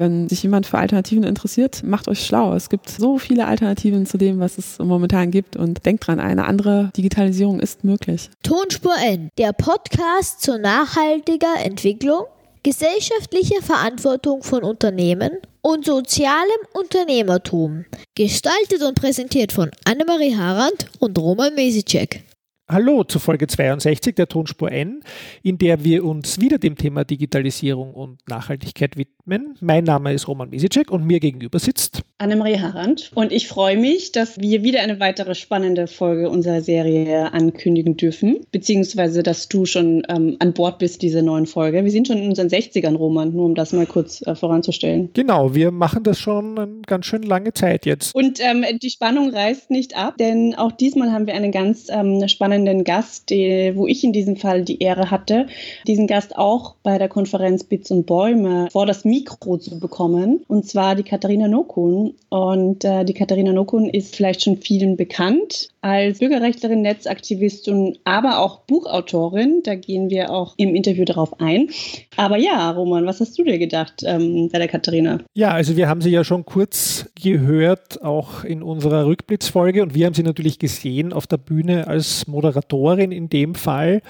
Wenn 0.00 0.28
sich 0.28 0.44
jemand 0.44 0.64
für 0.64 0.78
Alternativen 0.78 1.24
interessiert, 1.24 1.82
macht 1.82 2.06
euch 2.06 2.24
schlau. 2.24 2.54
Es 2.54 2.70
gibt 2.70 2.88
so 2.88 3.18
viele 3.18 3.46
Alternativen 3.46 4.06
zu 4.06 4.16
dem, 4.16 4.38
was 4.38 4.56
es 4.56 4.78
momentan 4.78 5.32
gibt. 5.32 5.56
Und 5.56 5.84
denkt 5.84 6.06
dran, 6.06 6.20
eine 6.20 6.44
andere 6.44 6.92
Digitalisierung 6.96 7.58
ist 7.58 7.82
möglich. 7.82 8.30
Tonspur 8.44 8.94
N, 9.04 9.28
der 9.38 9.52
Podcast 9.52 10.40
zur 10.40 10.58
nachhaltiger 10.58 11.52
Entwicklung, 11.64 12.26
gesellschaftlicher 12.62 13.60
Verantwortung 13.60 14.44
von 14.44 14.62
Unternehmen 14.62 15.32
und 15.62 15.84
sozialem 15.84 16.60
Unternehmertum. 16.74 17.84
Gestaltet 18.14 18.82
und 18.86 18.94
präsentiert 18.94 19.50
von 19.50 19.72
Annemarie 19.84 20.36
Harand 20.36 20.86
und 21.00 21.18
Roman 21.18 21.56
Mesicek. 21.56 22.22
Hallo 22.70 23.02
zu 23.02 23.18
Folge 23.18 23.48
62 23.48 24.14
der 24.14 24.28
Tonspur 24.28 24.70
N, 24.70 25.00
in 25.42 25.58
der 25.58 25.82
wir 25.82 26.04
uns 26.04 26.38
wieder 26.38 26.58
dem 26.58 26.76
Thema 26.76 27.02
Digitalisierung 27.02 27.94
und 27.94 28.20
Nachhaltigkeit 28.28 28.96
widmen. 28.96 29.17
Mein 29.28 29.84
Name 29.84 30.14
ist 30.14 30.26
Roman 30.26 30.48
Mesicek 30.48 30.90
und 30.90 31.04
mir 31.04 31.20
gegenüber 31.20 31.58
sitzt 31.58 32.02
Annemarie 32.20 32.58
Harand. 32.58 33.12
Und 33.14 33.30
ich 33.30 33.46
freue 33.46 33.76
mich, 33.76 34.10
dass 34.10 34.40
wir 34.40 34.64
wieder 34.64 34.80
eine 34.80 34.98
weitere 34.98 35.36
spannende 35.36 35.86
Folge 35.86 36.28
unserer 36.28 36.62
Serie 36.62 37.32
ankündigen 37.32 37.96
dürfen, 37.96 38.40
beziehungsweise 38.50 39.22
dass 39.22 39.48
du 39.48 39.66
schon 39.66 40.02
ähm, 40.08 40.36
an 40.40 40.52
Bord 40.52 40.80
bist, 40.80 41.02
diese 41.02 41.22
neuen 41.22 41.46
Folge. 41.46 41.84
Wir 41.84 41.92
sind 41.92 42.08
schon 42.08 42.18
in 42.18 42.28
unseren 42.28 42.48
60ern, 42.48 42.96
Roman, 42.96 43.32
nur 43.32 43.44
um 43.44 43.54
das 43.54 43.72
mal 43.72 43.86
kurz 43.86 44.26
äh, 44.26 44.34
voranzustellen. 44.34 45.10
Genau, 45.14 45.54
wir 45.54 45.70
machen 45.70 46.02
das 46.02 46.18
schon 46.18 46.58
eine 46.58 46.82
ganz 46.86 47.06
schön 47.06 47.22
lange 47.22 47.52
Zeit 47.52 47.86
jetzt. 47.86 48.16
Und 48.16 48.40
ähm, 48.40 48.64
die 48.82 48.90
Spannung 48.90 49.30
reißt 49.30 49.70
nicht 49.70 49.96
ab, 49.96 50.16
denn 50.18 50.56
auch 50.56 50.72
diesmal 50.72 51.12
haben 51.12 51.28
wir 51.28 51.34
einen 51.34 51.52
ganz 51.52 51.86
ähm, 51.88 52.26
spannenden 52.26 52.82
Gast, 52.82 53.30
die, 53.30 53.72
wo 53.76 53.86
ich 53.86 54.02
in 54.02 54.12
diesem 54.12 54.34
Fall 54.34 54.64
die 54.64 54.82
Ehre 54.82 55.12
hatte, 55.12 55.46
diesen 55.86 56.08
Gast 56.08 56.36
auch 56.36 56.74
bei 56.82 56.98
der 56.98 57.08
Konferenz 57.08 57.62
Bits 57.62 57.92
und 57.92 58.06
Bäume 58.06 58.66
vor 58.72 58.86
das 58.86 59.04
Mikro 59.18 59.58
zu 59.58 59.78
bekommen. 59.80 60.40
Und 60.48 60.66
zwar 60.66 60.94
die 60.94 61.02
Katharina 61.02 61.48
Nokun. 61.48 62.14
Und 62.28 62.84
äh, 62.84 63.04
die 63.04 63.14
Katharina 63.14 63.52
Nokun 63.52 63.88
ist 63.88 64.14
vielleicht 64.14 64.42
schon 64.42 64.58
vielen 64.58 64.96
bekannt 64.96 65.68
als 65.80 66.18
Bürgerrechtlerin, 66.18 66.82
Netzaktivistin, 66.82 67.98
aber 68.04 68.40
auch 68.40 68.60
Buchautorin. 68.60 69.62
Da 69.64 69.74
gehen 69.74 70.10
wir 70.10 70.30
auch 70.30 70.54
im 70.56 70.74
Interview 70.74 71.04
darauf 71.04 71.40
ein. 71.40 71.70
Aber 72.16 72.36
ja, 72.36 72.70
Roman, 72.70 73.06
was 73.06 73.20
hast 73.20 73.38
du 73.38 73.44
dir 73.44 73.58
gedacht 73.58 74.02
ähm, 74.04 74.48
bei 74.52 74.58
der 74.58 74.68
Katharina? 74.68 75.20
Ja, 75.34 75.50
also 75.50 75.76
wir 75.76 75.88
haben 75.88 76.00
sie 76.00 76.10
ja 76.10 76.24
schon 76.24 76.44
kurz 76.44 77.06
gehört, 77.20 78.02
auch 78.02 78.44
in 78.44 78.62
unserer 78.62 79.06
Rückblitzfolge. 79.06 79.82
Und 79.82 79.94
wir 79.94 80.06
haben 80.06 80.14
sie 80.14 80.22
natürlich 80.22 80.58
gesehen 80.58 81.12
auf 81.12 81.26
der 81.26 81.38
Bühne 81.38 81.86
als 81.86 82.26
Moderatorin 82.26 83.12
in 83.12 83.28
dem 83.28 83.54
Fall. 83.54 84.02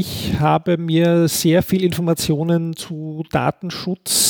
Ich 0.00 0.38
habe 0.38 0.78
mir 0.78 1.26
sehr 1.26 1.62
viel 1.62 1.82
Informationen 1.82 2.76
zu 2.76 3.24
Datenschutz 3.32 4.27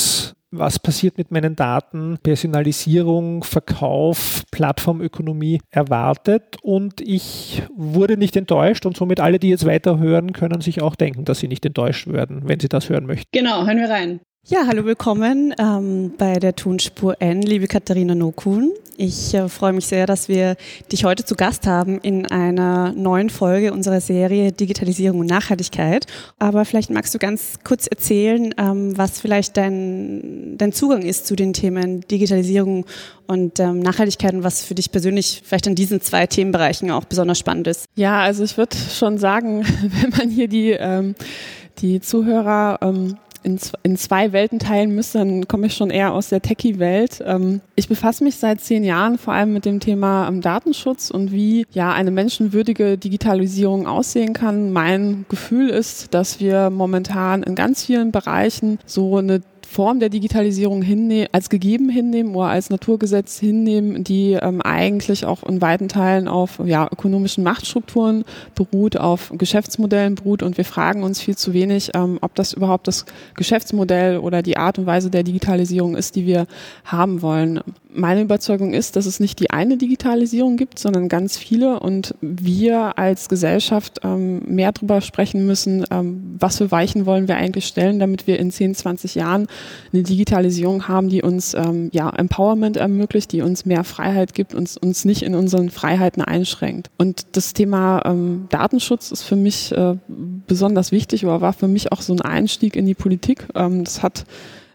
was 0.50 0.78
passiert 0.78 1.18
mit 1.18 1.30
meinen 1.30 1.56
Daten, 1.56 2.18
Personalisierung, 2.22 3.44
Verkauf, 3.44 4.44
Plattformökonomie 4.50 5.60
erwartet 5.70 6.56
und 6.62 7.00
ich 7.00 7.62
wurde 7.74 8.16
nicht 8.16 8.36
enttäuscht 8.36 8.86
und 8.86 8.96
somit 8.96 9.20
alle, 9.20 9.38
die 9.38 9.50
jetzt 9.50 9.66
weiterhören, 9.66 10.32
können 10.32 10.60
sich 10.60 10.82
auch 10.82 10.96
denken, 10.96 11.24
dass 11.24 11.40
sie 11.40 11.48
nicht 11.48 11.64
enttäuscht 11.66 12.06
werden, 12.08 12.42
wenn 12.48 12.60
sie 12.60 12.68
das 12.68 12.88
hören 12.88 13.06
möchten. 13.06 13.28
Genau, 13.32 13.66
hören 13.66 13.78
wir 13.78 13.90
rein. 13.90 14.20
Ja, 14.50 14.60
hallo, 14.66 14.86
willkommen 14.86 15.54
ähm, 15.58 16.14
bei 16.16 16.38
der 16.38 16.56
Tonspur 16.56 17.20
N, 17.20 17.42
liebe 17.42 17.66
Katharina 17.66 18.14
Nokun. 18.14 18.72
Ich 18.96 19.34
äh, 19.34 19.46
freue 19.46 19.74
mich 19.74 19.84
sehr, 19.84 20.06
dass 20.06 20.30
wir 20.30 20.56
dich 20.90 21.04
heute 21.04 21.22
zu 21.22 21.34
Gast 21.34 21.66
haben 21.66 21.98
in 21.98 22.24
einer 22.24 22.92
neuen 22.92 23.28
Folge 23.28 23.74
unserer 23.74 24.00
Serie 24.00 24.50
Digitalisierung 24.50 25.20
und 25.20 25.26
Nachhaltigkeit. 25.26 26.06
Aber 26.38 26.64
vielleicht 26.64 26.88
magst 26.88 27.14
du 27.14 27.18
ganz 27.18 27.58
kurz 27.62 27.88
erzählen, 27.88 28.54
ähm, 28.56 28.96
was 28.96 29.20
vielleicht 29.20 29.58
dein, 29.58 30.56
dein 30.56 30.72
Zugang 30.72 31.02
ist 31.02 31.26
zu 31.26 31.36
den 31.36 31.52
Themen 31.52 32.00
Digitalisierung 32.08 32.86
und 33.26 33.60
ähm, 33.60 33.80
Nachhaltigkeit 33.80 34.32
und 34.32 34.44
was 34.44 34.64
für 34.64 34.74
dich 34.74 34.90
persönlich 34.90 35.42
vielleicht 35.44 35.66
in 35.66 35.74
diesen 35.74 36.00
zwei 36.00 36.26
Themenbereichen 36.26 36.90
auch 36.90 37.04
besonders 37.04 37.38
spannend 37.38 37.66
ist. 37.66 37.84
Ja, 37.96 38.22
also 38.22 38.44
ich 38.44 38.56
würde 38.56 38.74
schon 38.74 39.18
sagen, 39.18 39.66
wenn 39.82 40.08
man 40.08 40.30
hier 40.30 40.48
die, 40.48 40.70
ähm, 40.70 41.16
die 41.82 42.00
Zuhörer 42.00 42.78
ähm, 42.80 43.18
in, 43.42 43.58
in 43.82 43.96
zwei 43.96 44.32
Welten 44.32 44.58
teilen 44.58 44.94
müsste, 44.94 45.18
dann 45.18 45.48
komme 45.48 45.66
ich 45.66 45.74
schon 45.74 45.90
eher 45.90 46.12
aus 46.12 46.28
der 46.28 46.42
Techie-Welt. 46.42 47.22
Ähm, 47.24 47.60
ich 47.74 47.88
befasse 47.88 48.24
mich 48.24 48.36
seit 48.36 48.60
zehn 48.60 48.84
Jahren 48.84 49.18
vor 49.18 49.34
allem 49.34 49.52
mit 49.52 49.64
dem 49.64 49.80
Thema 49.80 50.28
ähm, 50.28 50.40
Datenschutz 50.40 51.10
und 51.10 51.32
wie 51.32 51.66
ja 51.72 51.92
eine 51.92 52.10
menschenwürdige 52.10 52.98
Digitalisierung 52.98 53.86
aussehen 53.86 54.32
kann. 54.32 54.72
Mein 54.72 55.26
Gefühl 55.28 55.70
ist, 55.70 56.14
dass 56.14 56.40
wir 56.40 56.70
momentan 56.70 57.42
in 57.42 57.54
ganz 57.54 57.84
vielen 57.84 58.12
Bereichen 58.12 58.78
so 58.86 59.16
eine 59.16 59.40
Form 59.70 60.00
der 60.00 60.08
Digitalisierung 60.08 60.80
hinnehmen, 60.80 61.28
als 61.32 61.50
gegeben 61.50 61.90
hinnehmen 61.90 62.34
oder 62.34 62.48
als 62.48 62.70
Naturgesetz 62.70 63.38
hinnehmen, 63.38 64.02
die 64.02 64.32
ähm, 64.32 64.62
eigentlich 64.62 65.26
auch 65.26 65.42
in 65.42 65.60
weiten 65.60 65.88
Teilen 65.88 66.26
auf 66.26 66.58
ja, 66.64 66.88
ökonomischen 66.90 67.44
Machtstrukturen 67.44 68.24
beruht, 68.54 68.96
auf 68.96 69.30
Geschäftsmodellen 69.36 70.14
beruht 70.14 70.42
und 70.42 70.56
wir 70.56 70.64
fragen 70.64 71.02
uns 71.02 71.20
viel 71.20 71.36
zu 71.36 71.52
wenig, 71.52 71.90
ähm, 71.94 72.18
ob 72.22 72.34
das 72.34 72.54
überhaupt 72.54 72.88
das 72.88 73.04
Geschäftsmodell 73.34 74.18
oder 74.18 74.40
die 74.42 74.56
Art 74.56 74.78
und 74.78 74.86
Weise 74.86 75.10
der 75.10 75.22
Digitalisierung 75.22 75.96
ist, 75.96 76.16
die 76.16 76.24
wir 76.24 76.46
haben 76.84 77.20
wollen. 77.20 77.60
Meine 77.90 78.20
Überzeugung 78.20 78.74
ist, 78.74 78.96
dass 78.96 79.06
es 79.06 79.18
nicht 79.18 79.40
die 79.40 79.50
eine 79.50 79.78
Digitalisierung 79.78 80.56
gibt, 80.56 80.78
sondern 80.78 81.08
ganz 81.08 81.38
viele 81.38 81.80
und 81.80 82.14
wir 82.20 82.98
als 82.98 83.28
Gesellschaft 83.28 84.00
ähm, 84.04 84.42
mehr 84.46 84.72
darüber 84.72 85.00
sprechen 85.00 85.46
müssen, 85.46 85.84
ähm, 85.90 86.36
was 86.38 86.58
für 86.58 86.70
Weichen 86.70 87.06
wollen 87.06 87.28
wir 87.28 87.36
eigentlich 87.36 87.66
stellen, 87.66 87.98
damit 87.98 88.26
wir 88.26 88.38
in 88.38 88.50
10, 88.50 88.74
20 88.74 89.14
Jahren 89.14 89.46
eine 89.92 90.02
Digitalisierung 90.02 90.86
haben, 90.86 91.08
die 91.08 91.22
uns 91.22 91.54
ähm, 91.54 91.88
ja, 91.92 92.10
Empowerment 92.10 92.76
ermöglicht, 92.76 93.32
die 93.32 93.40
uns 93.40 93.64
mehr 93.64 93.84
Freiheit 93.84 94.34
gibt 94.34 94.54
und 94.54 94.76
uns 94.76 95.04
nicht 95.06 95.22
in 95.22 95.34
unseren 95.34 95.70
Freiheiten 95.70 96.22
einschränkt. 96.22 96.90
Und 96.98 97.26
das 97.32 97.54
Thema 97.54 98.02
ähm, 98.04 98.46
Datenschutz 98.50 99.10
ist 99.12 99.22
für 99.22 99.36
mich 99.36 99.72
äh, 99.72 99.96
besonders 100.46 100.92
wichtig 100.92 101.24
oder 101.24 101.40
war 101.40 101.52
für 101.54 101.68
mich 101.68 101.90
auch 101.90 102.02
so 102.02 102.12
ein 102.12 102.20
Einstieg 102.20 102.76
in 102.76 102.84
die 102.84 102.94
Politik. 102.94 103.46
Ähm, 103.54 103.84
das 103.84 104.02
hat 104.02 104.26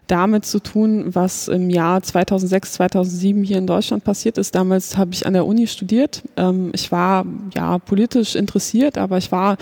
damit 0.06 0.44
zu 0.44 0.60
tun, 0.60 1.14
was 1.14 1.48
im 1.48 1.70
Jahr 1.70 2.02
2006, 2.02 2.74
2007 2.74 3.42
hier 3.42 3.58
in 3.58 3.66
Deutschland 3.66 4.04
passiert 4.04 4.38
ist. 4.38 4.54
Damals 4.54 4.96
habe 4.96 5.12
ich 5.12 5.26
an 5.26 5.32
der 5.32 5.46
Uni 5.46 5.66
studiert. 5.66 6.22
Ähm, 6.36 6.70
ich 6.74 6.92
war 6.92 7.24
ja 7.54 7.78
politisch 7.78 8.34
interessiert, 8.34 8.98
aber 8.98 9.18
ich 9.18 9.32
war 9.32 9.56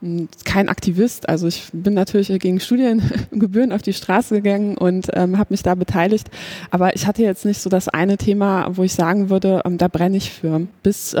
hm, 0.00 0.28
kein 0.44 0.68
Aktivist. 0.68 1.28
Also 1.28 1.48
ich 1.48 1.68
bin 1.72 1.94
natürlich 1.94 2.28
gegen 2.38 2.60
Studiengebühren 2.60 3.72
auf 3.72 3.82
die 3.82 3.92
Straße 3.92 4.36
gegangen 4.36 4.78
und 4.78 5.08
ähm, 5.14 5.38
habe 5.38 5.52
mich 5.52 5.62
da 5.62 5.74
beteiligt. 5.74 6.28
Aber 6.70 6.94
ich 6.94 7.06
hatte 7.06 7.22
jetzt 7.22 7.44
nicht 7.44 7.60
so 7.60 7.68
das 7.68 7.88
eine 7.88 8.16
Thema, 8.16 8.76
wo 8.76 8.84
ich 8.84 8.94
sagen 8.94 9.30
würde, 9.30 9.62
ähm, 9.64 9.78
da 9.78 9.88
brenne 9.88 10.16
ich 10.16 10.30
für. 10.30 10.66
Bis 10.82 11.16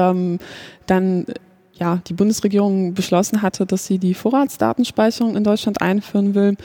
dann 0.86 1.26
ja, 1.78 2.00
die 2.06 2.14
Bundesregierung 2.14 2.94
beschlossen 2.94 3.42
hatte, 3.42 3.66
dass 3.66 3.86
sie 3.86 3.98
die 3.98 4.14
Vorratsdatenspeicherung 4.14 5.36
in 5.36 5.44
Deutschland 5.44 5.80
einführen 5.80 6.34
will. 6.34 6.56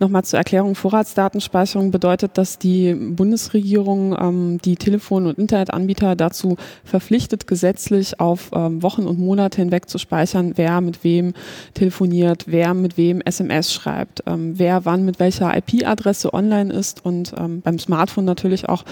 Nochmal 0.00 0.24
zur 0.24 0.38
Erklärung, 0.38 0.74
Vorratsdatenspeicherung 0.74 1.90
bedeutet, 1.90 2.38
dass 2.38 2.58
die 2.58 2.94
Bundesregierung 2.94 4.16
ähm, 4.18 4.58
die 4.64 4.76
Telefon- 4.76 5.26
und 5.26 5.38
Internetanbieter 5.38 6.16
dazu 6.16 6.56
verpflichtet, 6.84 7.46
gesetzlich 7.46 8.20
auf 8.20 8.50
ähm, 8.54 8.82
Wochen 8.82 9.02
und 9.02 9.18
Monate 9.18 9.60
hinweg 9.60 9.88
zu 9.88 9.98
speichern, 9.98 10.52
wer 10.56 10.80
mit 10.80 11.04
wem 11.04 11.34
telefoniert, 11.74 12.44
wer 12.46 12.74
mit 12.74 12.96
wem 12.96 13.20
SMS 13.20 13.72
schreibt, 13.72 14.22
ähm, 14.26 14.58
wer 14.58 14.84
wann 14.84 15.04
mit 15.04 15.20
welcher 15.20 15.56
IP-Adresse 15.56 16.32
online 16.32 16.72
ist 16.72 17.04
und 17.04 17.34
ähm, 17.38 17.60
beim 17.60 17.78
Smartphone 17.78 18.24
natürlich 18.24 18.68
auch, 18.68 18.84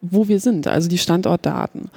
wo 0.00 0.28
wir 0.28 0.40
sind, 0.40 0.66
also 0.66 0.88
die 0.88 0.98
Standortdaten. 0.98 1.90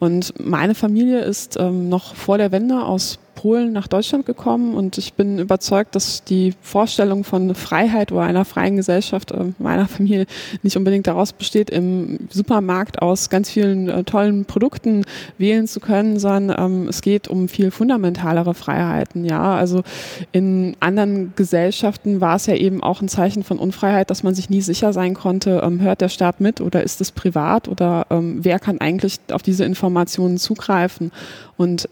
Und 0.00 0.32
meine 0.40 0.74
Familie 0.74 1.20
ist 1.20 1.56
ähm, 1.60 1.90
noch 1.90 2.14
vor 2.14 2.38
der 2.38 2.50
Wende 2.52 2.82
aus 2.82 3.18
Polen 3.40 3.72
nach 3.72 3.88
Deutschland 3.88 4.26
gekommen 4.26 4.74
und 4.74 4.98
ich 4.98 5.14
bin 5.14 5.38
überzeugt, 5.38 5.94
dass 5.94 6.24
die 6.24 6.52
Vorstellung 6.60 7.24
von 7.24 7.54
Freiheit 7.54 8.12
oder 8.12 8.20
einer 8.20 8.44
freien 8.44 8.76
Gesellschaft 8.76 9.30
äh, 9.30 9.52
meiner 9.58 9.88
Familie 9.88 10.26
nicht 10.62 10.76
unbedingt 10.76 11.06
daraus 11.06 11.32
besteht, 11.32 11.70
im 11.70 12.18
Supermarkt 12.28 13.00
aus 13.00 13.30
ganz 13.30 13.48
vielen 13.48 13.88
äh, 13.88 14.04
tollen 14.04 14.44
Produkten 14.44 15.06
wählen 15.38 15.66
zu 15.66 15.80
können, 15.80 16.18
sondern 16.18 16.82
ähm, 16.82 16.88
es 16.88 17.00
geht 17.00 17.28
um 17.28 17.48
viel 17.48 17.70
fundamentalere 17.70 18.52
Freiheiten. 18.52 19.24
Ja, 19.24 19.54
also 19.54 19.84
in 20.32 20.76
anderen 20.80 21.32
Gesellschaften 21.34 22.20
war 22.20 22.36
es 22.36 22.44
ja 22.44 22.56
eben 22.56 22.82
auch 22.82 23.00
ein 23.00 23.08
Zeichen 23.08 23.42
von 23.42 23.58
Unfreiheit, 23.58 24.10
dass 24.10 24.22
man 24.22 24.34
sich 24.34 24.50
nie 24.50 24.60
sicher 24.60 24.92
sein 24.92 25.14
konnte, 25.14 25.62
ähm, 25.64 25.80
hört 25.80 26.02
der 26.02 26.10
Staat 26.10 26.42
mit 26.42 26.60
oder 26.60 26.82
ist 26.82 27.00
es 27.00 27.10
privat 27.10 27.68
oder 27.68 28.06
ähm, 28.10 28.40
wer 28.42 28.58
kann 28.58 28.82
eigentlich 28.82 29.16
auf 29.32 29.40
diese 29.40 29.64
Informationen 29.64 30.36
zugreifen 30.36 31.10
und 31.56 31.88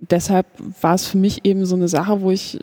deshalb 0.00 0.46
war 0.80 0.94
es 0.94 1.06
für 1.06 1.18
mich 1.18 1.44
eben 1.44 1.66
so 1.66 1.76
eine 1.76 1.88
Sache, 1.88 2.20
wo 2.20 2.30
ich 2.30 2.58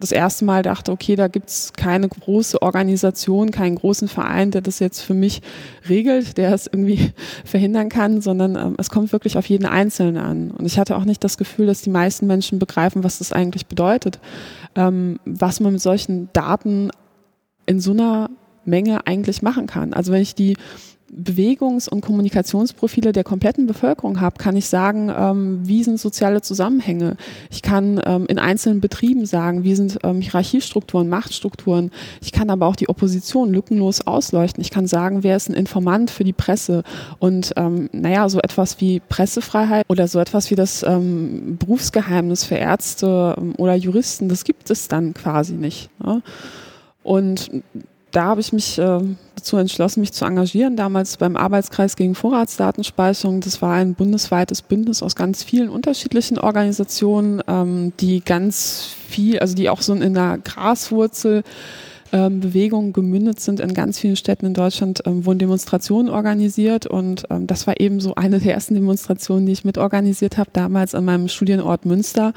das 0.00 0.12
erste 0.12 0.44
Mal 0.44 0.62
dachte, 0.62 0.92
okay, 0.92 1.16
da 1.16 1.26
gibt's 1.26 1.72
keine 1.72 2.08
große 2.08 2.62
Organisation, 2.62 3.50
keinen 3.50 3.74
großen 3.74 4.06
Verein, 4.06 4.52
der 4.52 4.60
das 4.60 4.78
jetzt 4.78 5.00
für 5.00 5.14
mich 5.14 5.42
regelt, 5.88 6.38
der 6.38 6.54
es 6.54 6.68
irgendwie 6.68 7.12
verhindern 7.44 7.88
kann, 7.88 8.20
sondern 8.20 8.54
ähm, 8.54 8.74
es 8.78 8.90
kommt 8.90 9.12
wirklich 9.12 9.36
auf 9.36 9.46
jeden 9.48 9.66
Einzelnen 9.66 10.16
an. 10.16 10.50
Und 10.52 10.66
ich 10.66 10.78
hatte 10.78 10.96
auch 10.96 11.04
nicht 11.04 11.24
das 11.24 11.36
Gefühl, 11.36 11.66
dass 11.66 11.82
die 11.82 11.90
meisten 11.90 12.28
Menschen 12.28 12.60
begreifen, 12.60 13.02
was 13.02 13.18
das 13.18 13.32
eigentlich 13.32 13.66
bedeutet, 13.66 14.20
ähm, 14.76 15.18
was 15.24 15.58
man 15.58 15.72
mit 15.72 15.82
solchen 15.82 16.28
Daten 16.32 16.90
in 17.66 17.80
so 17.80 17.90
einer 17.90 18.30
Menge 18.64 19.04
eigentlich 19.06 19.42
machen 19.42 19.66
kann. 19.66 19.94
Also 19.94 20.12
wenn 20.12 20.22
ich 20.22 20.36
die 20.36 20.56
Bewegungs- 21.10 21.88
und 21.88 22.00
Kommunikationsprofile 22.00 23.12
der 23.12 23.24
kompletten 23.24 23.66
Bevölkerung 23.66 24.20
habe, 24.20 24.36
kann 24.38 24.56
ich 24.56 24.68
sagen, 24.68 25.10
ähm, 25.16 25.60
wie 25.62 25.82
sind 25.82 25.98
soziale 25.98 26.42
Zusammenhänge. 26.42 27.16
Ich 27.50 27.62
kann 27.62 28.00
ähm, 28.04 28.26
in 28.28 28.38
einzelnen 28.38 28.80
Betrieben 28.80 29.26
sagen, 29.26 29.64
wie 29.64 29.74
sind 29.74 29.98
ähm, 30.02 30.20
Hierarchiestrukturen, 30.20 31.08
Machtstrukturen. 31.08 31.90
Ich 32.20 32.32
kann 32.32 32.50
aber 32.50 32.66
auch 32.66 32.76
die 32.76 32.88
Opposition 32.88 33.52
lückenlos 33.52 34.06
ausleuchten. 34.06 34.60
Ich 34.60 34.70
kann 34.70 34.86
sagen, 34.86 35.22
wer 35.22 35.36
ist 35.36 35.48
ein 35.48 35.54
Informant 35.54 36.10
für 36.10 36.24
die 36.24 36.32
Presse. 36.32 36.82
Und 37.18 37.52
ähm, 37.56 37.88
naja, 37.92 38.28
so 38.28 38.40
etwas 38.40 38.80
wie 38.80 39.00
Pressefreiheit 39.00 39.86
oder 39.88 40.08
so 40.08 40.18
etwas 40.18 40.50
wie 40.50 40.56
das 40.56 40.82
ähm, 40.82 41.56
Berufsgeheimnis 41.58 42.44
für 42.44 42.56
Ärzte 42.56 43.34
ähm, 43.38 43.54
oder 43.56 43.74
Juristen, 43.74 44.28
das 44.28 44.44
gibt 44.44 44.70
es 44.70 44.88
dann 44.88 45.14
quasi 45.14 45.54
nicht. 45.54 45.88
Ne? 46.04 46.22
Und 47.02 47.50
da 48.10 48.24
habe 48.24 48.40
ich 48.40 48.52
mich 48.52 48.78
äh, 48.78 49.00
dazu 49.34 49.56
entschlossen, 49.56 50.00
mich 50.00 50.12
zu 50.12 50.24
engagieren, 50.24 50.76
damals 50.76 51.16
beim 51.16 51.36
Arbeitskreis 51.36 51.96
gegen 51.96 52.14
Vorratsdatenspeicherung. 52.14 53.40
Das 53.40 53.60
war 53.60 53.74
ein 53.74 53.94
bundesweites 53.94 54.62
Bündnis 54.62 55.02
aus 55.02 55.14
ganz 55.14 55.42
vielen 55.42 55.68
unterschiedlichen 55.68 56.38
Organisationen, 56.38 57.42
ähm, 57.46 57.92
die 58.00 58.20
ganz 58.24 58.94
viel, 59.08 59.38
also 59.38 59.54
die 59.54 59.68
auch 59.68 59.82
so 59.82 59.94
in 59.94 60.02
einer 60.02 60.38
Graswurzel 60.38 61.42
ähm, 62.10 62.40
Bewegungen 62.40 62.94
gemündet 62.94 63.40
sind 63.40 63.60
in 63.60 63.74
ganz 63.74 63.98
vielen 63.98 64.16
Städten 64.16 64.46
in 64.46 64.54
Deutschland, 64.54 65.02
ähm, 65.04 65.26
wurden 65.26 65.38
Demonstrationen 65.38 66.08
organisiert 66.08 66.86
und 66.86 67.24
ähm, 67.28 67.46
das 67.46 67.66
war 67.66 67.78
eben 67.78 68.00
so 68.00 68.14
eine 68.14 68.38
der 68.38 68.54
ersten 68.54 68.74
Demonstrationen, 68.74 69.44
die 69.44 69.52
ich 69.52 69.64
mitorganisiert 69.64 70.38
habe, 70.38 70.48
damals 70.54 70.94
an 70.94 71.04
meinem 71.04 71.28
Studienort 71.28 71.84
Münster. 71.84 72.32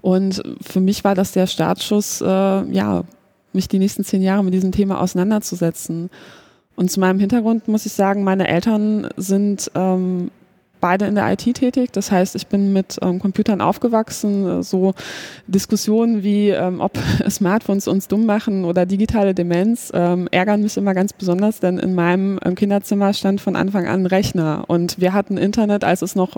Und 0.00 0.40
für 0.62 0.78
mich 0.78 1.02
war 1.02 1.16
das 1.16 1.32
der 1.32 1.48
Startschuss, 1.48 2.20
äh, 2.20 2.26
ja, 2.26 3.02
mich 3.58 3.68
die 3.68 3.80
nächsten 3.80 4.04
zehn 4.04 4.22
Jahre 4.22 4.44
mit 4.44 4.54
diesem 4.54 4.70
Thema 4.70 5.00
auseinanderzusetzen. 5.00 6.10
Und 6.76 6.92
zu 6.92 7.00
meinem 7.00 7.18
Hintergrund 7.18 7.66
muss 7.66 7.86
ich 7.86 7.92
sagen, 7.92 8.22
meine 8.22 8.46
Eltern 8.46 9.08
sind 9.16 9.68
ähm, 9.74 10.30
beide 10.80 11.06
in 11.06 11.16
der 11.16 11.32
IT 11.32 11.42
tätig. 11.54 11.90
Das 11.90 12.12
heißt, 12.12 12.36
ich 12.36 12.46
bin 12.46 12.72
mit 12.72 12.98
ähm, 13.02 13.18
Computern 13.18 13.60
aufgewachsen. 13.60 14.62
So 14.62 14.94
Diskussionen 15.48 16.22
wie, 16.22 16.50
ähm, 16.50 16.80
ob 16.80 16.96
Smartphones 17.28 17.88
uns 17.88 18.06
dumm 18.06 18.26
machen 18.26 18.64
oder 18.64 18.86
digitale 18.86 19.34
Demenz, 19.34 19.90
ähm, 19.92 20.28
ärgern 20.30 20.62
mich 20.62 20.76
immer 20.76 20.94
ganz 20.94 21.12
besonders, 21.12 21.58
denn 21.58 21.78
in 21.78 21.96
meinem 21.96 22.38
ähm, 22.44 22.54
Kinderzimmer 22.54 23.12
stand 23.12 23.40
von 23.40 23.56
Anfang 23.56 23.88
an 23.88 24.02
ein 24.02 24.06
Rechner 24.06 24.64
und 24.68 25.00
wir 25.00 25.12
hatten 25.12 25.36
Internet, 25.36 25.82
als 25.82 26.02
es 26.02 26.14
noch 26.14 26.36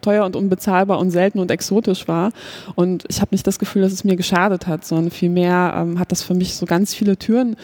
teuer 0.00 0.24
und 0.24 0.36
unbezahlbar 0.36 0.98
und 0.98 1.10
selten 1.10 1.38
und 1.38 1.50
exotisch 1.50 2.08
war. 2.08 2.32
Und 2.74 3.04
ich 3.08 3.20
habe 3.20 3.32
nicht 3.32 3.46
das 3.46 3.58
Gefühl, 3.58 3.82
dass 3.82 3.92
es 3.92 4.04
mir 4.04 4.16
geschadet 4.16 4.66
hat, 4.66 4.84
sondern 4.84 5.10
vielmehr 5.10 5.74
ähm, 5.76 5.98
hat 5.98 6.12
das 6.12 6.22
für 6.22 6.34
mich 6.34 6.54
so 6.54 6.66
ganz 6.66 6.94
viele 6.94 7.16
Türen 7.16 7.56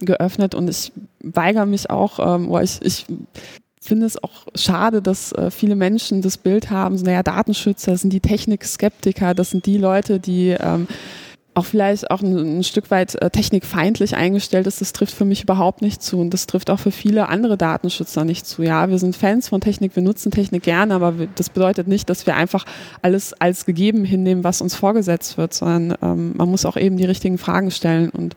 geöffnet 0.00 0.54
und 0.54 0.68
ich 0.68 0.92
weigere 1.20 1.66
mich 1.66 1.90
auch, 1.90 2.18
ähm, 2.18 2.50
oder 2.50 2.62
ich, 2.62 2.80
ich 2.82 3.06
finde 3.80 4.06
es 4.06 4.22
auch 4.22 4.46
schade, 4.54 5.00
dass 5.00 5.32
äh, 5.32 5.50
viele 5.50 5.76
Menschen 5.76 6.22
das 6.22 6.36
Bild 6.36 6.70
haben, 6.70 6.98
so, 6.98 7.04
naja, 7.04 7.22
Datenschützer, 7.22 7.92
das 7.92 8.02
sind 8.02 8.12
die 8.12 8.20
Technikskeptiker, 8.20 9.34
das 9.34 9.50
sind 9.50 9.66
die 9.66 9.78
Leute, 9.78 10.20
die 10.20 10.50
ähm, 10.50 10.86
auch 11.56 11.64
vielleicht 11.64 12.10
auch 12.10 12.20
ein, 12.20 12.58
ein 12.58 12.64
Stück 12.64 12.90
weit 12.90 13.14
äh, 13.14 13.30
technikfeindlich 13.30 14.14
eingestellt 14.14 14.66
ist, 14.66 14.82
das 14.82 14.92
trifft 14.92 15.14
für 15.14 15.24
mich 15.24 15.42
überhaupt 15.42 15.80
nicht 15.80 16.02
zu. 16.02 16.20
Und 16.20 16.34
das 16.34 16.46
trifft 16.46 16.68
auch 16.68 16.78
für 16.78 16.90
viele 16.90 17.28
andere 17.30 17.56
Datenschützer 17.56 18.24
nicht 18.24 18.46
zu. 18.46 18.62
Ja, 18.62 18.90
wir 18.90 18.98
sind 18.98 19.16
Fans 19.16 19.48
von 19.48 19.62
Technik, 19.62 19.96
wir 19.96 20.02
nutzen 20.02 20.30
Technik 20.30 20.64
gerne, 20.64 20.94
aber 20.94 21.18
wir, 21.18 21.28
das 21.34 21.48
bedeutet 21.48 21.88
nicht, 21.88 22.10
dass 22.10 22.26
wir 22.26 22.36
einfach 22.36 22.66
alles 23.00 23.32
als 23.32 23.64
gegeben 23.64 24.04
hinnehmen, 24.04 24.44
was 24.44 24.60
uns 24.60 24.74
vorgesetzt 24.74 25.38
wird, 25.38 25.54
sondern 25.54 25.96
ähm, 26.02 26.34
man 26.36 26.50
muss 26.50 26.66
auch 26.66 26.76
eben 26.76 26.98
die 26.98 27.06
richtigen 27.06 27.38
Fragen 27.38 27.70
stellen. 27.70 28.10
Und 28.10 28.34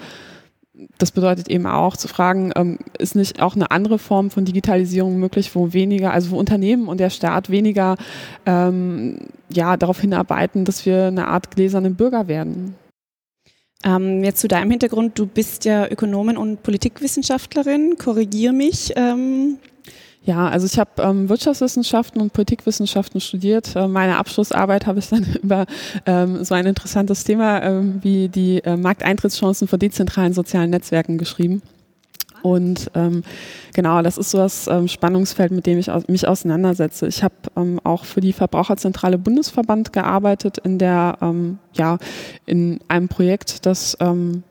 das 0.97 1.11
bedeutet 1.11 1.49
eben 1.49 1.65
auch 1.65 1.97
zu 1.97 2.07
fragen, 2.07 2.53
ähm, 2.55 2.79
ist 2.97 3.17
nicht 3.17 3.41
auch 3.41 3.55
eine 3.55 3.69
andere 3.69 3.99
Form 3.99 4.31
von 4.31 4.45
Digitalisierung 4.45 5.19
möglich, 5.19 5.53
wo 5.55 5.73
weniger, 5.73 6.13
also 6.13 6.31
wo 6.31 6.37
Unternehmen 6.37 6.87
und 6.87 7.01
der 7.01 7.09
Staat 7.09 7.49
weniger 7.49 7.97
ähm, 8.45 9.17
ja, 9.49 9.75
darauf 9.75 9.99
hinarbeiten, 9.99 10.63
dass 10.63 10.85
wir 10.85 11.07
eine 11.07 11.27
Art 11.27 11.51
gläserne 11.51 11.89
Bürger 11.89 12.29
werden. 12.29 12.75
Ähm, 13.83 14.23
jetzt 14.23 14.41
zu 14.41 14.47
deinem 14.47 14.71
Hintergrund, 14.71 15.17
du 15.17 15.25
bist 15.25 15.63
ja 15.65 15.87
Ökonomin 15.87 16.35
und 16.35 16.63
Politikwissenschaftlerin, 16.63 17.97
korrigier 17.97 18.51
mich. 18.51 18.93
Ähm. 18.95 19.57
Ja, 20.23 20.49
also 20.49 20.65
ich 20.65 20.77
habe 20.77 21.01
ähm, 21.01 21.29
Wirtschaftswissenschaften 21.29 22.21
und 22.21 22.33
Politikwissenschaften 22.33 23.21
studiert. 23.21 23.75
Äh, 23.75 23.87
meine 23.87 24.17
Abschlussarbeit 24.17 24.85
habe 24.85 24.99
ich 24.99 25.07
dann 25.07 25.25
über 25.43 25.65
ähm, 26.05 26.43
so 26.43 26.55
ein 26.55 26.65
interessantes 26.65 27.23
Thema 27.23 27.59
äh, 27.59 27.81
wie 28.01 28.27
die 28.27 28.63
äh, 28.63 28.75
Markteintrittschancen 28.75 29.69
von 29.69 29.79
dezentralen 29.79 30.33
sozialen 30.33 30.71
Netzwerken 30.71 31.17
geschrieben. 31.17 31.61
Und 32.41 32.91
ähm, 32.95 33.23
genau, 33.73 34.01
das 34.01 34.17
ist 34.17 34.31
so 34.31 34.37
das 34.37 34.67
ähm, 34.67 34.87
Spannungsfeld, 34.87 35.51
mit 35.51 35.65
dem 35.65 35.79
ich 35.79 35.91
aus, 35.91 36.07
mich 36.07 36.27
auseinandersetze. 36.27 37.07
Ich 37.07 37.23
habe 37.23 37.35
ähm, 37.55 37.79
auch 37.83 38.05
für 38.05 38.21
die 38.21 38.33
Verbraucherzentrale 38.33 39.17
Bundesverband 39.17 39.93
gearbeitet 39.93 40.57
in 40.59 40.77
der, 40.77 41.17
ähm, 41.21 41.59
ja, 41.73 41.97
in 42.45 42.79
einem 42.87 43.07
Projekt, 43.07 43.65
das 43.65 43.97
ähm, 43.99 44.43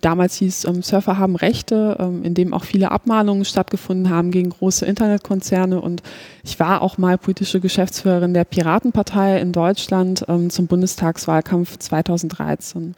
damals 0.00 0.36
hieß 0.36 0.64
ähm, 0.64 0.82
Surfer 0.82 1.18
haben 1.18 1.36
Rechte, 1.36 1.96
ähm, 1.98 2.22
in 2.24 2.34
dem 2.34 2.54
auch 2.54 2.64
viele 2.64 2.90
Abmahnungen 2.90 3.44
stattgefunden 3.44 4.10
haben 4.10 4.30
gegen 4.30 4.50
große 4.50 4.86
Internetkonzerne. 4.86 5.80
Und 5.80 6.02
ich 6.42 6.58
war 6.60 6.82
auch 6.82 6.98
mal 6.98 7.18
politische 7.18 7.60
Geschäftsführerin 7.60 8.34
der 8.34 8.44
Piratenpartei 8.44 9.40
in 9.40 9.52
Deutschland 9.52 10.24
ähm, 10.28 10.50
zum 10.50 10.66
Bundestagswahlkampf 10.66 11.78
2013. 11.78 12.94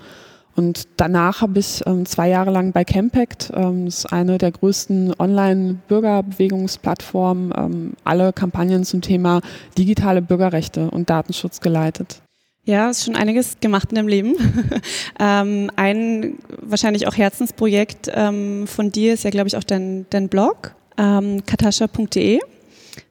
Und 0.56 0.88
danach 0.97 1.43
habe 1.43 1.58
ich 1.58 1.82
ähm, 1.87 2.06
zwei 2.06 2.31
Jahre 2.31 2.50
lang 2.50 2.73
bei 2.73 2.85
Campact, 2.85 3.53
ähm, 3.55 3.87
ist 3.87 4.11
eine 4.12 4.38
der 4.38 4.53
größten 4.53 5.12
Online-Bürgerbewegungsplattformen, 5.19 7.53
ähm, 7.56 7.93
alle 8.05 8.32
Kampagnen 8.32 8.85
zum 8.85 9.03
Thema 9.03 9.43
digitale 9.76 10.23
Bürgerrechte 10.23 10.91
und 10.91 11.11
Datenschutz 11.11 11.61
geleitet. 11.61 12.23
Ja, 12.64 12.88
ist 12.91 13.05
schon 13.05 13.17
einiges 13.17 13.61
gemacht 13.61 13.91
in 13.91 13.97
deinem 13.97 14.08
Leben. 14.08 14.35
ähm, 15.20 15.70
ein 15.76 16.38
wahrscheinlich 16.62 17.06
auch 17.06 17.17
Herzensprojekt 17.17 18.11
ähm, 18.12 18.67
von 18.67 18.91
dir 18.91 19.14
ist 19.14 19.23
ja, 19.25 19.31
glaube 19.31 19.49
ich, 19.49 19.56
auch 19.56 19.62
dein, 19.62 20.06
dein 20.11 20.29
Blog, 20.29 20.75
ähm, 20.99 21.47
katascha.de. 21.47 22.41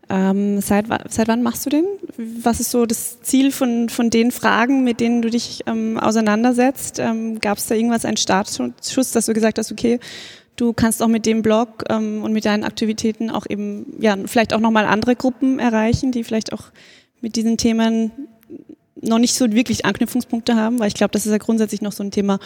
Ähm, 0.10 0.62
seit, 0.62 0.86
seit 1.10 1.28
wann 1.28 1.42
machst 1.42 1.66
du 1.66 1.70
den? 1.70 1.86
Was 2.18 2.60
ist 2.60 2.72
so 2.72 2.86
das 2.86 3.22
Ziel 3.22 3.52
von, 3.52 3.90
von 3.90 4.10
den 4.10 4.32
Fragen, 4.32 4.84
mit 4.84 5.00
denen 5.00 5.22
du 5.22 5.30
dich 5.30 5.64
ähm, 5.66 5.98
auseinandersetzt? 5.98 7.00
Ähm, 7.00 7.40
Gab 7.40 7.58
es 7.58 7.68
da 7.68 7.76
irgendwas, 7.76 8.06
einen 8.06 8.18
Startschuss, 8.18 9.12
dass 9.12 9.26
du 9.26 9.34
gesagt 9.34 9.58
hast, 9.58 9.72
okay, 9.72 10.00
du 10.58 10.74
kannst 10.74 11.02
auch 11.02 11.08
mit 11.08 11.26
dem 11.26 11.42
Blog 11.42 11.84
ähm, 11.90 12.24
und 12.24 12.34
mit 12.34 12.46
deinen 12.46 12.64
Aktivitäten 12.64 13.30
auch 13.30 13.46
eben, 13.50 13.96
ja, 14.00 14.16
vielleicht 14.26 14.54
auch 14.54 14.60
nochmal 14.60 14.86
andere 14.86 15.16
Gruppen 15.16 15.60
erreichen, 15.60 16.12
die 16.12 16.24
vielleicht 16.24 16.54
auch 16.54 16.66
mit 17.22 17.36
diesen 17.36 17.58
Themen 17.58 18.12
noch 19.02 19.20
nicht 19.20 19.34
so 19.34 19.52
wirklich 19.52 19.86
Anknüpfungspunkte 19.86 20.56
haben, 20.56 20.80
weil 20.80 20.88
ich 20.88 20.94
glaube, 20.94 21.12
das 21.12 21.26
ist 21.26 21.32
ja 21.32 21.38
grundsätzlich 21.38 21.82
noch 21.82 21.92
so 21.92 22.04
ein 22.04 22.12
Thema, 22.12 22.40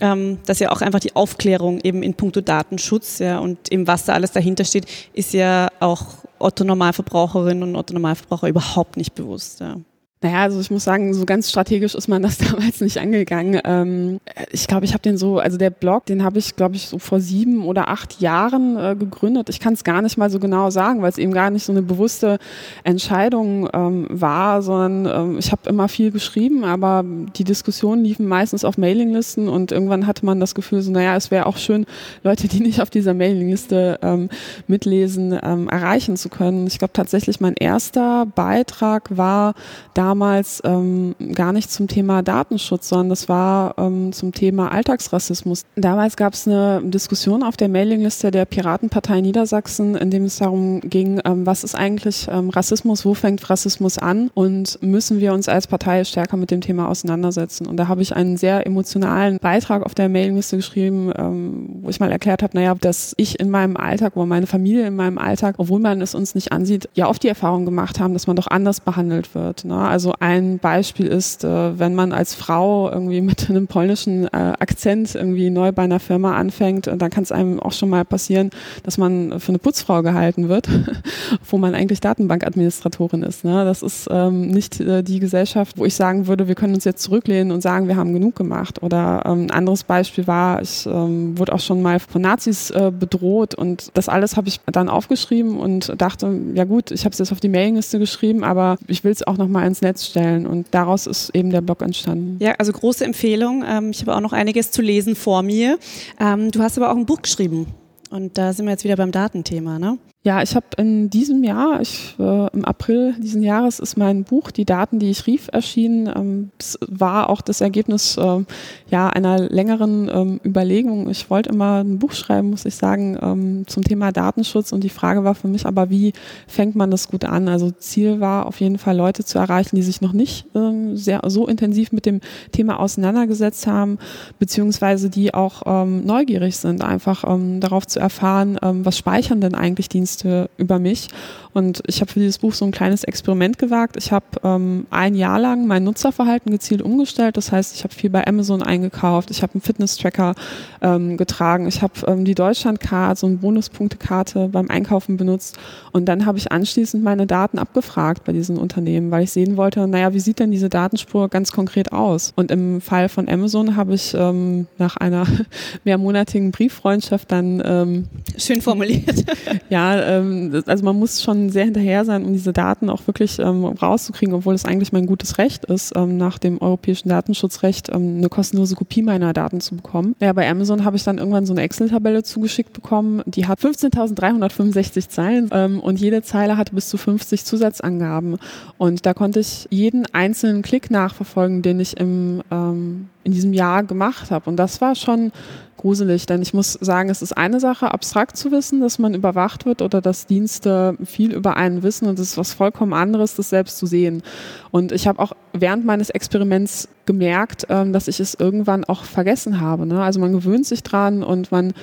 ähm, 0.00 0.38
dass 0.46 0.58
ja 0.58 0.72
auch 0.72 0.80
einfach 0.80 1.00
die 1.00 1.14
Aufklärung 1.14 1.80
eben 1.82 2.02
in 2.02 2.14
puncto 2.14 2.40
Datenschutz 2.40 3.20
ja, 3.20 3.38
und 3.38 3.70
eben 3.70 3.86
was 3.86 4.04
da 4.04 4.14
alles 4.14 4.32
dahinter 4.32 4.64
steht, 4.64 4.86
ist 5.12 5.32
ja 5.32 5.68
auch 5.80 6.24
Otto 6.44 6.62
Normalverbraucherinnen 6.62 7.62
und 7.62 7.76
Otto 7.76 7.94
Normalverbraucher 7.94 8.48
überhaupt 8.48 8.98
nicht 8.98 9.14
bewusst. 9.14 9.60
Ja. 9.60 9.76
Naja, 10.24 10.44
also 10.44 10.58
ich 10.58 10.70
muss 10.70 10.84
sagen, 10.84 11.12
so 11.12 11.26
ganz 11.26 11.50
strategisch 11.50 11.94
ist 11.94 12.08
man 12.08 12.22
das 12.22 12.38
damals 12.50 12.80
nicht 12.80 12.96
angegangen. 12.96 13.60
Ähm, 13.62 14.20
ich 14.50 14.66
glaube, 14.66 14.86
ich 14.86 14.94
habe 14.94 15.02
den 15.02 15.18
so, 15.18 15.38
also 15.38 15.58
der 15.58 15.68
Blog, 15.68 16.06
den 16.06 16.24
habe 16.24 16.38
ich, 16.38 16.56
glaube 16.56 16.76
ich, 16.76 16.88
so 16.88 16.98
vor 16.98 17.20
sieben 17.20 17.66
oder 17.66 17.88
acht 17.88 18.22
Jahren 18.22 18.78
äh, 18.78 18.96
gegründet. 18.98 19.50
Ich 19.50 19.60
kann 19.60 19.74
es 19.74 19.84
gar 19.84 20.00
nicht 20.00 20.16
mal 20.16 20.30
so 20.30 20.38
genau 20.38 20.70
sagen, 20.70 21.02
weil 21.02 21.10
es 21.10 21.18
eben 21.18 21.34
gar 21.34 21.50
nicht 21.50 21.64
so 21.64 21.72
eine 21.72 21.82
bewusste 21.82 22.38
Entscheidung 22.84 23.68
ähm, 23.74 24.06
war, 24.08 24.62
sondern 24.62 25.32
ähm, 25.32 25.38
ich 25.38 25.52
habe 25.52 25.68
immer 25.68 25.88
viel 25.88 26.10
geschrieben, 26.10 26.64
aber 26.64 27.04
die 27.36 27.44
Diskussionen 27.44 28.02
liefen 28.02 28.26
meistens 28.26 28.64
auf 28.64 28.78
Mailinglisten 28.78 29.50
und 29.50 29.72
irgendwann 29.72 30.06
hatte 30.06 30.24
man 30.24 30.40
das 30.40 30.54
Gefühl, 30.54 30.80
so, 30.80 30.90
naja, 30.90 31.16
es 31.16 31.30
wäre 31.30 31.44
auch 31.44 31.58
schön, 31.58 31.84
Leute, 32.22 32.48
die 32.48 32.60
nicht 32.60 32.80
auf 32.80 32.88
dieser 32.88 33.12
Mailingliste 33.12 33.98
ähm, 34.00 34.30
mitlesen, 34.68 35.38
ähm, 35.42 35.68
erreichen 35.68 36.16
zu 36.16 36.30
können. 36.30 36.66
Ich 36.66 36.78
glaube 36.78 36.94
tatsächlich, 36.94 37.40
mein 37.40 37.56
erster 37.60 38.24
Beitrag 38.24 39.14
war 39.14 39.52
da 39.92 40.13
damals 40.14 40.62
ähm, 40.64 41.16
gar 41.34 41.52
nicht 41.52 41.72
zum 41.72 41.88
Thema 41.88 42.22
Datenschutz, 42.22 42.88
sondern 42.88 43.08
das 43.08 43.28
war 43.28 43.74
ähm, 43.78 44.12
zum 44.12 44.32
Thema 44.32 44.70
Alltagsrassismus. 44.70 45.64
Damals 45.74 46.16
gab 46.16 46.34
es 46.34 46.46
eine 46.46 46.80
Diskussion 46.84 47.42
auf 47.42 47.56
der 47.56 47.68
Mailingliste 47.68 48.30
der 48.30 48.44
Piratenpartei 48.44 49.20
Niedersachsen, 49.20 49.96
in 49.96 50.12
dem 50.12 50.26
es 50.26 50.36
darum 50.36 50.80
ging, 50.82 51.20
ähm, 51.24 51.46
was 51.46 51.64
ist 51.64 51.74
eigentlich 51.74 52.28
ähm, 52.30 52.50
Rassismus, 52.50 53.04
wo 53.04 53.14
fängt 53.14 53.50
Rassismus 53.50 53.98
an 53.98 54.30
und 54.34 54.78
müssen 54.82 55.18
wir 55.18 55.32
uns 55.32 55.48
als 55.48 55.66
Partei 55.66 56.04
stärker 56.04 56.36
mit 56.36 56.52
dem 56.52 56.60
Thema 56.60 56.88
auseinandersetzen. 56.88 57.66
Und 57.66 57.76
da 57.76 57.88
habe 57.88 58.00
ich 58.00 58.14
einen 58.14 58.36
sehr 58.36 58.64
emotionalen 58.68 59.38
Beitrag 59.38 59.84
auf 59.84 59.96
der 59.96 60.08
Mailingliste 60.08 60.56
geschrieben, 60.56 61.12
ähm, 61.18 61.80
wo 61.82 61.90
ich 61.90 61.98
mal 61.98 62.12
erklärt 62.12 62.44
habe, 62.44 62.56
naja, 62.56 62.76
dass 62.80 63.14
ich 63.16 63.40
in 63.40 63.50
meinem 63.50 63.76
Alltag 63.76 64.16
oder 64.16 64.26
meine 64.26 64.46
Familie 64.46 64.86
in 64.86 64.94
meinem 64.94 65.18
Alltag, 65.18 65.56
obwohl 65.58 65.80
man 65.80 66.00
es 66.00 66.14
uns 66.14 66.36
nicht 66.36 66.52
ansieht, 66.52 66.88
ja 66.94 67.08
oft 67.08 67.24
die 67.24 67.28
Erfahrung 67.28 67.64
gemacht 67.64 67.98
haben, 67.98 68.12
dass 68.12 68.28
man 68.28 68.36
doch 68.36 68.46
anders 68.46 68.80
behandelt 68.80 69.34
wird. 69.34 69.64
Ne? 69.64 69.76
Also 69.76 70.03
Also 70.04 70.16
ein 70.20 70.58
Beispiel 70.58 71.06
ist, 71.06 71.44
äh, 71.44 71.78
wenn 71.78 71.94
man 71.94 72.12
als 72.12 72.34
Frau 72.34 72.90
irgendwie 72.90 73.22
mit 73.22 73.48
einem 73.48 73.66
polnischen 73.66 74.26
äh, 74.26 74.52
Akzent 74.58 75.14
irgendwie 75.14 75.48
neu 75.48 75.72
bei 75.72 75.84
einer 75.84 75.98
Firma 75.98 76.34
anfängt, 76.34 76.88
dann 76.88 77.08
kann 77.08 77.22
es 77.22 77.32
einem 77.32 77.58
auch 77.58 77.72
schon 77.72 77.88
mal 77.88 78.04
passieren, 78.04 78.50
dass 78.82 78.98
man 78.98 79.40
für 79.40 79.48
eine 79.48 79.58
Putzfrau 79.58 80.02
gehalten 80.02 80.50
wird, 80.50 80.68
wo 81.48 81.56
man 81.56 81.74
eigentlich 81.74 82.00
Datenbankadministratorin 82.00 83.22
ist. 83.22 83.46
Ne? 83.46 83.64
Das 83.64 83.82
ist 83.82 84.06
ähm, 84.10 84.48
nicht 84.48 84.78
äh, 84.78 85.02
die 85.02 85.20
Gesellschaft, 85.20 85.78
wo 85.78 85.86
ich 85.86 85.94
sagen 85.94 86.26
würde, 86.26 86.48
wir 86.48 86.54
können 86.54 86.74
uns 86.74 86.84
jetzt 86.84 87.02
zurücklehnen 87.02 87.50
und 87.50 87.62
sagen, 87.62 87.88
wir 87.88 87.96
haben 87.96 88.12
genug 88.12 88.36
gemacht. 88.36 88.82
Oder 88.82 89.22
ähm, 89.24 89.44
ein 89.44 89.50
anderes 89.52 89.84
Beispiel 89.84 90.26
war, 90.26 90.60
ich 90.60 90.84
ähm, 90.84 91.38
wurde 91.38 91.54
auch 91.54 91.60
schon 91.60 91.80
mal 91.80 91.98
von 91.98 92.20
Nazis 92.20 92.68
äh, 92.72 92.92
bedroht 92.94 93.54
und 93.54 93.90
das 93.94 94.10
alles 94.10 94.36
habe 94.36 94.48
ich 94.48 94.60
dann 94.70 94.90
aufgeschrieben 94.90 95.56
und 95.56 95.94
dachte, 95.96 96.30
ja 96.52 96.64
gut, 96.64 96.90
ich 96.90 97.06
habe 97.06 97.14
es 97.14 97.20
jetzt 97.20 97.32
auf 97.32 97.40
die 97.40 97.48
Mailingliste 97.48 97.98
geschrieben, 97.98 98.44
aber 98.44 98.76
ich 98.86 99.02
will 99.02 99.12
es 99.12 99.26
auch 99.26 99.38
nochmal 99.38 99.66
ins 99.66 99.80
Netz 99.84 100.06
stellen 100.06 100.46
und 100.46 100.66
daraus 100.72 101.06
ist 101.06 101.30
eben 101.34 101.50
der 101.50 101.60
Blog 101.60 101.82
entstanden. 101.82 102.36
Ja, 102.40 102.54
also 102.58 102.72
große 102.72 103.04
Empfehlung. 103.04 103.64
Ähm, 103.66 103.90
ich 103.90 104.00
habe 104.00 104.16
auch 104.16 104.20
noch 104.20 104.32
einiges 104.32 104.70
zu 104.70 104.82
lesen 104.82 105.14
vor 105.14 105.42
mir. 105.42 105.78
Ähm, 106.18 106.50
du 106.50 106.60
hast 106.60 106.76
aber 106.76 106.90
auch 106.90 106.96
ein 106.96 107.06
Buch 107.06 107.22
geschrieben. 107.22 107.66
Und 108.10 108.38
da 108.38 108.52
sind 108.52 108.66
wir 108.66 108.72
jetzt 108.72 108.84
wieder 108.84 108.96
beim 108.96 109.12
Datenthema, 109.12 109.78
ne? 109.78 109.98
Ja, 110.26 110.40
ich 110.40 110.56
habe 110.56 110.64
in 110.78 111.10
diesem 111.10 111.44
Jahr, 111.44 111.82
ich, 111.82 112.14
äh, 112.18 112.46
im 112.54 112.64
April 112.64 113.14
diesen 113.18 113.42
Jahres 113.42 113.78
ist 113.78 113.98
mein 113.98 114.24
Buch 114.24 114.50
Die 114.50 114.64
Daten, 114.64 114.98
die 114.98 115.10
ich 115.10 115.26
rief, 115.26 115.50
erschienen. 115.52 116.10
Ähm, 116.16 116.50
es 116.58 116.78
war 116.88 117.28
auch 117.28 117.42
das 117.42 117.60
Ergebnis 117.60 118.16
äh, 118.16 118.42
ja, 118.88 119.10
einer 119.10 119.38
längeren 119.38 120.10
ähm, 120.10 120.40
Überlegung. 120.42 121.10
Ich 121.10 121.28
wollte 121.28 121.50
immer 121.50 121.84
ein 121.84 121.98
Buch 121.98 122.12
schreiben, 122.12 122.48
muss 122.48 122.64
ich 122.64 122.74
sagen, 122.74 123.18
ähm, 123.20 123.64
zum 123.66 123.84
Thema 123.84 124.12
Datenschutz. 124.12 124.72
Und 124.72 124.82
die 124.82 124.88
Frage 124.88 125.24
war 125.24 125.34
für 125.34 125.48
mich 125.48 125.66
aber, 125.66 125.90
wie 125.90 126.14
fängt 126.48 126.74
man 126.74 126.90
das 126.90 127.08
gut 127.08 127.26
an? 127.26 127.46
Also 127.46 127.70
Ziel 127.70 128.18
war 128.18 128.46
auf 128.46 128.60
jeden 128.62 128.78
Fall 128.78 128.96
Leute 128.96 129.24
zu 129.24 129.38
erreichen, 129.38 129.76
die 129.76 129.82
sich 129.82 130.00
noch 130.00 130.14
nicht 130.14 130.46
ähm, 130.54 130.96
sehr 130.96 131.20
so 131.26 131.46
intensiv 131.46 131.92
mit 131.92 132.06
dem 132.06 132.22
Thema 132.50 132.80
auseinandergesetzt 132.80 133.66
haben, 133.66 133.98
beziehungsweise 134.38 135.10
die 135.10 135.34
auch 135.34 135.64
ähm, 135.66 136.06
neugierig 136.06 136.56
sind, 136.56 136.82
einfach 136.82 137.24
ähm, 137.28 137.60
darauf 137.60 137.86
zu 137.86 138.00
erfahren, 138.00 138.58
was 138.62 138.96
speichern 138.96 139.42
denn 139.42 139.54
eigentlich 139.54 139.90
Dienste 139.90 140.13
Dienste 140.14 140.50
über 140.56 140.78
mich. 140.78 141.08
Und 141.52 141.82
ich 141.86 142.00
habe 142.00 142.10
für 142.10 142.18
dieses 142.18 142.38
Buch 142.38 142.52
so 142.52 142.64
ein 142.64 142.72
kleines 142.72 143.04
Experiment 143.04 143.58
gewagt. 143.58 143.96
Ich 143.96 144.10
habe 144.10 144.26
ähm, 144.42 144.86
ein 144.90 145.14
Jahr 145.14 145.38
lang 145.38 145.68
mein 145.68 145.84
Nutzerverhalten 145.84 146.50
gezielt 146.50 146.82
umgestellt. 146.82 147.36
Das 147.36 147.52
heißt, 147.52 147.76
ich 147.76 147.84
habe 147.84 147.94
viel 147.94 148.10
bei 148.10 148.26
Amazon 148.26 148.60
eingekauft. 148.60 149.30
Ich 149.30 149.42
habe 149.42 149.54
einen 149.54 149.60
Fitness-Tracker 149.60 150.34
ähm, 150.82 151.16
getragen. 151.16 151.68
Ich 151.68 151.80
habe 151.80 151.92
ähm, 152.08 152.24
die 152.24 152.34
Deutschlandkarte, 152.34 153.20
so 153.20 153.28
eine 153.28 153.36
Bonuspunktekarte 153.36 154.48
beim 154.48 154.68
Einkaufen 154.68 155.16
benutzt. 155.16 155.56
Und 155.92 156.06
dann 156.06 156.26
habe 156.26 156.38
ich 156.38 156.50
anschließend 156.50 157.04
meine 157.04 157.28
Daten 157.28 157.58
abgefragt 157.58 158.24
bei 158.24 158.32
diesen 158.32 158.58
Unternehmen, 158.58 159.12
weil 159.12 159.22
ich 159.22 159.30
sehen 159.30 159.56
wollte, 159.56 159.86
naja, 159.86 160.12
wie 160.12 160.20
sieht 160.20 160.40
denn 160.40 160.50
diese 160.50 160.68
Datenspur 160.68 161.28
ganz 161.28 161.52
konkret 161.52 161.92
aus? 161.92 162.32
Und 162.34 162.50
im 162.50 162.80
Fall 162.80 163.08
von 163.08 163.28
Amazon 163.28 163.76
habe 163.76 163.94
ich 163.94 164.12
ähm, 164.14 164.66
nach 164.78 164.96
einer 164.96 165.24
mehrmonatigen 165.84 166.50
Brieffreundschaft 166.50 167.30
dann 167.30 167.62
ähm, 167.64 168.08
schön 168.36 168.60
formuliert. 168.60 169.24
ja, 169.70 170.00
ähm, 170.06 170.62
also 170.66 170.84
man 170.84 170.98
muss 170.98 171.22
schon 171.22 171.50
sehr 171.50 171.64
hinterher 171.64 172.04
sein, 172.04 172.24
um 172.24 172.32
diese 172.32 172.52
Daten 172.52 172.90
auch 172.90 173.06
wirklich 173.06 173.38
ähm, 173.38 173.64
rauszukriegen, 173.64 174.34
obwohl 174.34 174.54
es 174.54 174.64
eigentlich 174.64 174.92
mein 174.92 175.06
gutes 175.06 175.38
Recht 175.38 175.64
ist, 175.64 175.92
ähm, 175.96 176.16
nach 176.16 176.38
dem 176.38 176.60
europäischen 176.60 177.08
Datenschutzrecht 177.08 177.88
ähm, 177.90 178.18
eine 178.18 178.28
kostenlose 178.28 178.74
Kopie 178.74 179.02
meiner 179.02 179.32
Daten 179.32 179.60
zu 179.60 179.76
bekommen. 179.76 180.14
Ja, 180.20 180.32
bei 180.32 180.48
Amazon 180.48 180.84
habe 180.84 180.96
ich 180.96 181.04
dann 181.04 181.18
irgendwann 181.18 181.46
so 181.46 181.52
eine 181.52 181.62
Excel-Tabelle 181.62 182.22
zugeschickt 182.22 182.72
bekommen, 182.72 183.22
die 183.26 183.46
hat 183.46 183.60
15.365 183.60 185.08
Zeilen 185.08 185.50
ähm, 185.52 185.80
und 185.80 186.00
jede 186.00 186.22
Zeile 186.22 186.56
hatte 186.56 186.74
bis 186.74 186.88
zu 186.88 186.96
50 186.96 187.44
Zusatzangaben. 187.44 188.36
Und 188.78 189.06
da 189.06 189.14
konnte 189.14 189.40
ich 189.40 189.66
jeden 189.70 190.06
einzelnen 190.12 190.62
Klick 190.62 190.90
nachverfolgen, 190.90 191.62
den 191.62 191.80
ich 191.80 191.96
im, 191.96 192.42
ähm, 192.50 193.08
in 193.24 193.32
diesem 193.32 193.52
Jahr 193.52 193.82
gemacht 193.82 194.30
habe. 194.30 194.48
Und 194.48 194.56
das 194.56 194.80
war 194.80 194.94
schon 194.94 195.32
gruselig, 195.76 196.24
denn 196.26 196.40
ich 196.40 196.54
muss 196.54 196.72
sagen, 196.72 197.10
es 197.10 197.20
ist 197.20 197.36
eine 197.36 197.60
Sache, 197.60 197.92
abstrakt 197.92 198.36
zu 198.36 198.50
wissen, 198.52 198.80
dass 198.80 198.98
man 198.98 199.12
überwacht 199.12 199.66
wird 199.66 199.82
oder 199.82 200.00
dass 200.00 200.26
Dienste 200.26 200.96
viel 201.04 201.32
über 201.32 201.56
einen 201.56 201.82
wissen 201.82 202.06
und 202.08 202.18
es 202.18 202.30
ist 202.30 202.38
was 202.38 202.54
vollkommen 202.54 202.94
anderes, 202.94 203.34
das 203.34 203.50
selbst 203.50 203.76
zu 203.78 203.86
sehen. 203.86 204.22
Und 204.70 204.92
ich 204.92 205.06
habe 205.06 205.18
auch 205.18 205.32
während 205.52 205.84
meines 205.84 206.10
Experiments 206.10 206.88
gemerkt, 207.04 207.66
ähm, 207.68 207.92
dass 207.92 208.08
ich 208.08 208.20
es 208.20 208.34
irgendwann 208.34 208.84
auch 208.84 209.04
vergessen 209.04 209.60
habe. 209.60 209.84
Ne? 209.84 210.02
Also 210.02 210.20
man 210.20 210.32
gewöhnt 210.32 210.64
sich 210.64 210.82
dran 210.82 211.22
und 211.22 211.52
man 211.52 211.74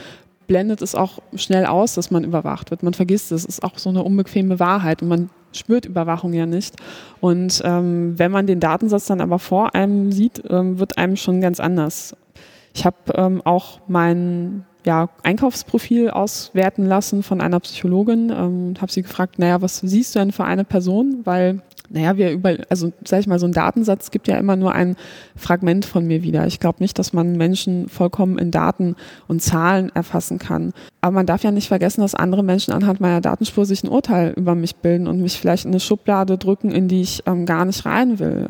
blendet 0.47 0.81
es 0.81 0.95
auch 0.95 1.19
schnell 1.35 1.65
aus, 1.65 1.93
dass 1.93 2.11
man 2.11 2.23
überwacht 2.23 2.71
wird. 2.71 2.83
Man 2.83 2.93
vergisst 2.93 3.31
es. 3.31 3.43
Es 3.43 3.57
ist 3.57 3.63
auch 3.63 3.77
so 3.77 3.89
eine 3.89 4.03
unbequeme 4.03 4.59
Wahrheit 4.59 5.01
und 5.01 5.09
man 5.09 5.29
spürt 5.53 5.85
Überwachung 5.85 6.33
ja 6.33 6.45
nicht. 6.45 6.75
Und 7.19 7.61
ähm, 7.65 8.17
wenn 8.17 8.31
man 8.31 8.47
den 8.47 8.59
Datensatz 8.59 9.05
dann 9.05 9.21
aber 9.21 9.39
vor 9.39 9.75
einem 9.75 10.11
sieht, 10.11 10.43
ähm, 10.49 10.79
wird 10.79 10.97
einem 10.97 11.15
schon 11.15 11.41
ganz 11.41 11.59
anders. 11.59 12.15
Ich 12.73 12.85
habe 12.85 12.97
ähm, 13.15 13.41
auch 13.43 13.79
mein 13.87 14.65
ja, 14.85 15.09
Einkaufsprofil 15.23 16.09
auswerten 16.09 16.85
lassen 16.85 17.23
von 17.23 17.41
einer 17.41 17.59
Psychologin 17.59 18.29
ähm, 18.29 18.67
und 18.69 18.81
habe 18.81 18.91
sie 18.91 19.03
gefragt, 19.03 19.37
naja, 19.39 19.61
was 19.61 19.79
siehst 19.79 20.15
du 20.15 20.19
denn 20.19 20.31
für 20.31 20.45
eine 20.45 20.63
Person? 20.63 21.21
Weil 21.23 21.61
naja, 21.91 22.17
wir 22.17 22.31
über, 22.31 22.55
also 22.69 22.91
sag 23.05 23.19
ich 23.19 23.27
mal, 23.27 23.39
so 23.39 23.45
ein 23.45 23.51
Datensatz 23.51 24.11
gibt 24.11 24.27
ja 24.27 24.37
immer 24.37 24.55
nur 24.55 24.73
ein 24.73 24.95
Fragment 25.35 25.85
von 25.85 26.05
mir 26.07 26.23
wieder. 26.23 26.47
Ich 26.47 26.59
glaube 26.59 26.77
nicht, 26.79 26.97
dass 26.97 27.13
man 27.13 27.35
Menschen 27.35 27.89
vollkommen 27.89 28.37
in 28.37 28.51
Daten 28.51 28.95
und 29.27 29.41
Zahlen 29.41 29.91
erfassen 29.93 30.39
kann. 30.39 30.73
Aber 31.01 31.13
man 31.13 31.25
darf 31.25 31.43
ja 31.43 31.51
nicht 31.51 31.67
vergessen, 31.67 32.01
dass 32.01 32.15
andere 32.15 32.43
Menschen 32.43 32.73
anhand 32.73 33.01
meiner 33.01 33.21
Datenspur 33.21 33.65
sich 33.65 33.83
ein 33.83 33.89
Urteil 33.89 34.33
über 34.35 34.55
mich 34.55 34.77
bilden 34.77 35.07
und 35.07 35.21
mich 35.21 35.39
vielleicht 35.39 35.65
in 35.65 35.71
eine 35.71 35.79
Schublade 35.79 36.37
drücken, 36.37 36.71
in 36.71 36.87
die 36.87 37.01
ich 37.01 37.23
ähm, 37.25 37.45
gar 37.45 37.65
nicht 37.65 37.85
rein 37.85 38.19
will 38.19 38.47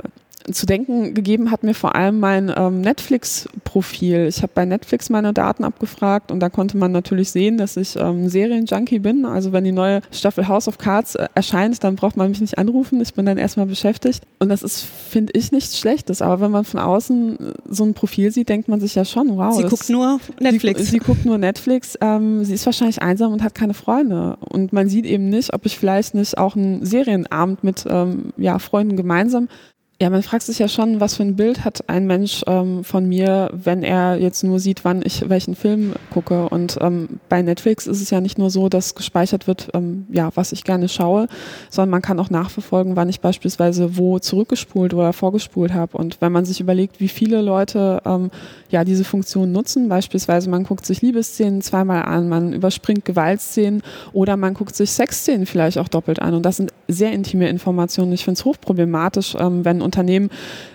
zu 0.52 0.66
denken 0.66 1.14
gegeben 1.14 1.52
hat 1.52 1.64
mir 1.64 1.74
vor 1.74 1.96
allem 1.96 2.20
mein 2.20 2.52
ähm, 2.56 2.82
Netflix-Profil. 2.82 4.28
Ich 4.28 4.42
habe 4.42 4.52
bei 4.54 4.66
Netflix 4.66 5.10
meine 5.10 5.34
Daten 5.34 5.64
abgefragt 5.64 6.32
und 6.32 6.40
da 6.40 6.50
konnte 6.50 6.78
man 6.78 6.92
natürlich 6.92 7.32
sehen, 7.32 7.58
dass 7.58 7.78
ich 7.78 7.96
ähm, 7.96 8.30
Serienjunkie 8.30 9.00
bin. 9.00 9.26
Also 9.26 9.52
wenn 9.52 9.64
die 9.64 9.72
neue 9.72 10.02
Staffel 10.12 10.48
House 10.48 10.68
of 10.68 10.78
Cards 10.78 11.16
äh, 11.16 11.28
erscheint, 11.36 11.84
dann 11.84 11.96
braucht 11.96 12.18
man 12.18 12.30
mich 12.30 12.42
nicht 12.42 12.58
anrufen. 12.58 13.02
Ich 13.02 13.14
bin 13.14 13.26
dann 13.26 13.38
erstmal 13.38 13.66
beschäftigt. 13.66 14.24
Und 14.40 14.50
das 14.50 14.64
ist, 14.64 14.82
finde 14.82 15.34
ich, 15.34 15.52
nichts 15.52 15.78
Schlechtes. 15.78 16.22
Aber 16.22 16.42
wenn 16.42 16.52
man 16.52 16.66
von 16.66 16.80
außen 16.80 17.40
äh, 17.40 17.54
so 17.70 17.84
ein 17.84 17.94
Profil 17.94 18.32
sieht, 18.32 18.50
denkt 18.50 18.68
man 18.68 18.80
sich 18.80 18.96
ja 18.96 19.06
schon, 19.06 19.38
wow. 19.38 19.56
Sie 19.56 19.64
guckt 19.64 19.90
nur 19.90 20.20
Netflix. 20.40 20.80
Sie, 20.82 20.86
sie 20.86 21.00
guckt 21.00 21.26
nur 21.26 21.38
Netflix. 21.38 21.98
Ähm, 22.02 22.44
sie 22.44 22.54
ist 22.54 22.66
wahrscheinlich 22.66 23.02
einsam 23.02 23.32
und 23.34 23.44
hat 23.44 23.56
keine 23.56 23.74
Freunde. 23.74 24.38
Und 24.40 24.74
man 24.74 24.90
sieht 24.90 25.06
eben 25.06 25.30
nicht, 25.30 25.54
ob 25.54 25.66
ich 25.66 25.78
vielleicht 25.78 26.16
nicht 26.16 26.38
auch 26.38 26.56
einen 26.56 26.86
Serienabend 26.86 27.64
mit 27.64 27.86
ähm, 27.90 28.34
ja, 28.38 28.60
Freunden 28.60 28.96
gemeinsam 28.96 29.48
ja, 30.02 30.10
man 30.10 30.24
fragt 30.24 30.42
sich 30.42 30.58
ja 30.58 30.68
schon, 30.68 31.00
was 31.00 31.18
für 31.18 31.22
ein 31.22 31.36
Bild 31.36 31.64
hat 31.64 31.88
ein 31.88 32.08
Mensch 32.08 32.42
ähm, 32.48 32.84
von 32.84 33.08
mir, 33.08 33.52
wenn 33.54 33.84
er 33.84 34.18
jetzt 34.18 34.44
nur 34.44 34.60
sieht, 34.60 34.84
wann 34.84 35.04
ich 35.06 35.30
welchen 35.30 35.54
Film 35.54 35.94
gucke. 36.10 36.50
Und 36.50 36.80
ähm, 36.82 37.20
bei 37.30 37.44
Netflix 37.44 37.86
ist 37.86 38.02
es 38.02 38.10
ja 38.10 38.20
nicht 38.20 38.40
nur 38.40 38.50
so, 38.50 38.68
dass 38.68 38.96
gespeichert 38.96 39.46
wird, 39.46 39.70
ähm, 39.76 40.08
ja, 40.12 40.32
was 40.34 40.54
ich 40.54 40.64
gerne 40.64 40.90
schaue, 40.90 41.28
sondern 41.70 41.92
man 41.92 42.02
kann 42.02 42.20
auch 42.20 42.32
nachverfolgen, 42.32 42.96
wann 42.96 43.10
ich 43.10 43.22
beispielsweise 43.22 43.96
wo 43.96 44.18
zurückgespult 44.18 44.96
oder 44.96 45.14
vorgespult 45.14 45.72
habe. 45.72 45.96
Und 45.96 46.20
wenn 46.20 46.32
man 46.32 46.46
sich 46.46 46.60
überlegt, 46.60 47.00
wie 47.00 47.08
viele 47.08 47.44
Leute 47.44 48.02
ähm, 48.04 48.32
ja 48.72 48.84
diese 48.84 49.04
Funktion 49.04 49.52
nutzen, 49.52 49.88
beispielsweise 49.88 50.50
man 50.50 50.64
guckt 50.64 50.88
sich 50.88 51.04
Liebesszenen 51.04 51.62
zweimal 51.62 52.06
an, 52.06 52.28
man 52.28 52.54
überspringt 52.54 53.06
Gewaltszenen 53.06 53.84
oder 54.14 54.36
man 54.36 54.56
guckt 54.56 54.76
sich 54.76 54.94
Sexszenen 54.94 55.46
vielleicht 55.46 55.78
auch 55.78 55.90
doppelt 55.90 56.20
an. 56.24 56.34
Und 56.34 56.44
das 56.44 56.58
sind 56.58 56.74
sehr 56.88 57.12
intime 57.12 57.50
Informationen. 57.50 58.14
Ich 58.14 58.24
finde 58.26 58.40
es 58.40 58.46
hochproblematisch, 58.46 59.36
ähm, 59.40 59.64
wenn 59.64 59.84
Unternehmen 59.92 60.30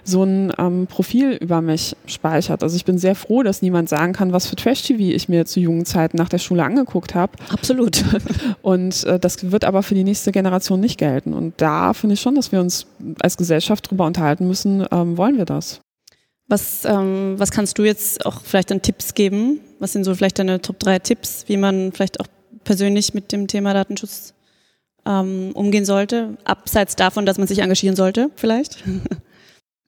so 0.04 0.22
ein 0.22 0.52
ähm, 0.58 0.86
Profil 0.86 1.32
über 1.32 1.62
mich 1.62 1.96
speichert. 2.06 2.62
Also 2.62 2.76
ich 2.76 2.84
bin 2.84 2.98
sehr 2.98 3.14
froh, 3.14 3.42
dass 3.42 3.62
niemand 3.62 3.88
sagen 3.88 4.12
kann, 4.12 4.32
was 4.32 4.46
für 4.46 4.56
Trash-TV 4.56 5.00
ich 5.14 5.28
mir 5.28 5.46
zu 5.46 5.58
jungen 5.58 5.86
Zeiten 5.86 6.18
nach 6.18 6.28
der 6.28 6.38
Schule 6.38 6.62
angeguckt 6.62 7.14
habe. 7.14 7.32
Absolut. 7.50 8.04
Und 8.62 9.04
äh, 9.04 9.18
das 9.18 9.50
wird 9.50 9.64
aber 9.64 9.82
für 9.82 9.94
die 9.94 10.04
nächste 10.04 10.32
Generation 10.32 10.80
nicht 10.80 10.98
gelten. 10.98 11.32
Und 11.32 11.54
da 11.56 11.94
finde 11.94 12.14
ich 12.14 12.20
schon, 12.20 12.34
dass 12.34 12.52
wir 12.52 12.60
uns 12.60 12.86
als 13.20 13.38
Gesellschaft 13.38 13.86
darüber 13.86 14.06
unterhalten 14.06 14.46
müssen, 14.46 14.84
ähm, 14.92 15.16
wollen 15.16 15.38
wir 15.38 15.46
das? 15.46 15.80
Was, 16.48 16.84
ähm, 16.84 17.34
was 17.38 17.50
kannst 17.50 17.78
du 17.78 17.84
jetzt 17.84 18.24
auch 18.26 18.42
vielleicht 18.42 18.70
an 18.70 18.82
Tipps 18.82 19.14
geben? 19.14 19.60
Was 19.80 19.92
sind 19.92 20.04
so 20.04 20.14
vielleicht 20.14 20.38
deine 20.38 20.60
Top 20.60 20.78
3 20.78 21.00
Tipps, 21.00 21.44
wie 21.48 21.56
man 21.56 21.90
vielleicht 21.92 22.20
auch 22.20 22.26
persönlich 22.62 23.14
mit 23.14 23.32
dem 23.32 23.48
Thema 23.48 23.72
Datenschutz 23.72 24.34
ähm, 25.06 25.52
umgehen 25.54 25.84
sollte, 25.84 26.36
abseits 26.44 26.96
davon, 26.96 27.26
dass 27.26 27.38
man 27.38 27.46
sich 27.46 27.60
engagieren 27.60 27.96
sollte, 27.96 28.30
vielleicht? 28.36 28.82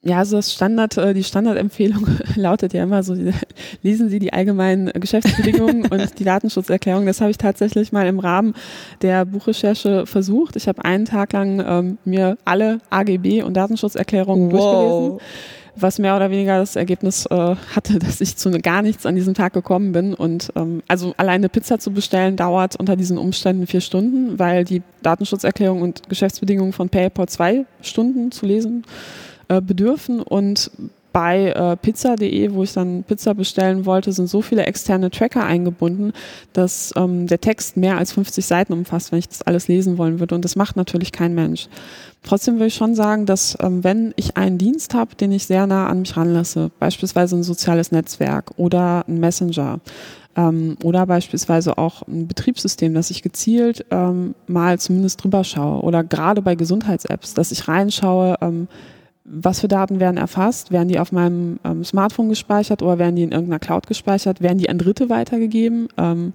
Ja, 0.01 0.19
also 0.19 0.37
das 0.37 0.53
Standard, 0.53 0.97
äh, 0.97 1.13
die 1.13 1.25
Standardempfehlung 1.25 2.07
lautet 2.37 2.73
ja 2.73 2.85
immer 2.85 3.03
so, 3.03 3.15
lesen 3.83 4.09
Sie 4.09 4.21
die 4.21 4.33
allgemeinen 4.33 4.91
Geschäftsbedingungen 4.93 5.87
und 5.91 6.19
die 6.19 6.25
Datenschutzerklärung. 6.25 7.05
Das 7.05 7.21
habe 7.21 7.33
ich 7.33 7.39
tatsächlich 7.39 7.91
mal 7.91 8.07
im 8.07 8.21
Rahmen 8.21 8.55
der 9.03 9.25
Buchrecherche 9.25 10.07
versucht. 10.07 10.55
Ich 10.55 10.69
habe 10.69 10.85
einen 10.85 11.05
Tag 11.05 11.33
lang 11.33 11.65
ähm, 11.67 11.99
mir 12.05 12.39
alle 12.45 12.81
AGB 12.91 13.43
und 13.43 13.55
Datenschutzerklärungen 13.55 14.53
wow. 14.53 15.19
durchgelesen 15.19 15.58
was 15.81 15.99
mehr 15.99 16.17
oder 16.17 16.31
weniger 16.31 16.59
das 16.59 16.77
Ergebnis 16.77 17.27
äh, 17.27 17.57
hatte, 17.75 17.99
dass 17.99 18.21
ich 18.21 18.37
zu 18.37 18.51
gar 18.51 18.83
nichts 18.83 19.07
an 19.07 19.15
diesem 19.15 19.35
Tag 19.35 19.53
gekommen 19.53 19.93
bin. 19.93 20.15
Und 20.15 20.51
ähm, 20.57 20.83
also 20.89 21.15
alleine 21.17 21.49
Pizza 21.49 21.79
zu 21.79 21.91
bestellen 21.91 22.37
dauert 22.37 22.77
unter 22.77 22.97
diesen 22.97 23.19
Umständen 23.19 23.67
vier 23.67 23.81
Stunden, 23.81 24.39
weil 24.39 24.65
die 24.65 24.83
Datenschutzerklärung 25.03 25.83
und 25.83 26.09
Geschäftsbedingungen 26.09 26.73
von 26.73 26.89
PayPal 26.89 27.29
zwei 27.29 27.67
Stunden 27.83 28.33
zu 28.33 28.47
lesen 28.47 28.85
äh, 29.49 29.61
bedürfen. 29.61 30.21
Und 30.21 30.71
bei 31.19 31.49
äh, 31.49 31.77
pizza.de, 31.77 32.53
wo 32.53 32.63
ich 32.63 32.75
dann 32.75 33.03
Pizza 33.03 33.35
bestellen 33.35 33.87
wollte, 33.87 34.13
sind 34.13 34.29
so 34.29 34.41
viele 34.41 34.67
externe 34.67 35.11
Tracker 35.11 35.43
eingebunden, 35.43 36.13
dass 36.53 36.95
ähm, 36.95 37.27
der 37.27 37.41
Text 37.41 37.77
mehr 37.77 37.99
als 37.99 38.13
50 38.13 38.47
Seiten 38.47 38.73
umfasst, 38.73 39.11
wenn 39.11 39.19
ich 39.19 39.29
das 39.29 39.43
alles 39.43 39.67
lesen 39.67 39.99
wollen 39.99 40.21
würde. 40.21 40.37
Und 40.37 40.45
das 40.45 40.55
macht 40.55 40.77
natürlich 40.77 41.11
kein 41.11 41.35
Mensch. 41.35 41.67
Trotzdem 42.23 42.61
will 42.61 42.69
ich 42.69 42.77
schon 42.77 42.95
sagen, 42.95 43.27
dass 43.27 43.59
ähm, 43.61 43.83
wenn 43.83 44.15
ich 44.15 44.37
einen 44.37 44.59
Dienst 44.59 44.95
habe, 44.95 45.17
den 45.17 45.33
ich 45.33 45.49
sehr 45.49 45.67
nah 45.67 45.89
an 45.89 46.03
mich 46.03 46.17
ranlasse, 46.17 46.71
beispielsweise 46.79 47.35
ein 47.35 47.43
soziales 47.43 47.91
Netzwerk 47.91 48.53
oder 48.57 49.05
ein 49.09 49.19
Messenger, 49.19 49.81
ähm, 50.37 50.77
oder 50.85 51.05
beispielsweise 51.05 51.79
auch 51.79 52.03
ein 52.03 52.29
Betriebssystem, 52.29 52.95
dass 52.95 53.11
ich 53.11 53.23
gezielt 53.23 53.85
ähm, 53.91 54.37
mal 54.47 54.79
zumindest 54.79 55.25
drüber 55.25 55.43
schaue 55.43 55.83
oder 55.83 56.05
gerade 56.05 56.43
bei 56.43 56.55
Gesundheits-Apps, 56.55 57.35
dass 57.35 57.51
ich 57.51 57.67
reinschaue, 57.67 58.37
ähm, 58.41 58.69
was 59.31 59.61
für 59.61 59.69
Daten 59.69 60.01
werden 60.01 60.17
erfasst? 60.17 60.73
Werden 60.73 60.89
die 60.89 60.99
auf 60.99 61.13
meinem 61.13 61.59
ähm, 61.65 61.85
Smartphone 61.85 62.29
gespeichert 62.29 62.83
oder 62.83 62.99
werden 62.99 63.17
die 63.17 63.23
in 63.23 63.33
irgendeiner 63.33 63.59
Cloud 63.59 63.87
gespeichert? 63.87 64.41
Werden 64.41 64.59
die 64.59 64.71
an 64.71 64.79
Dritte 64.79 65.11
weitergegeben? 65.11 65.89
Ähm, 65.97 66.33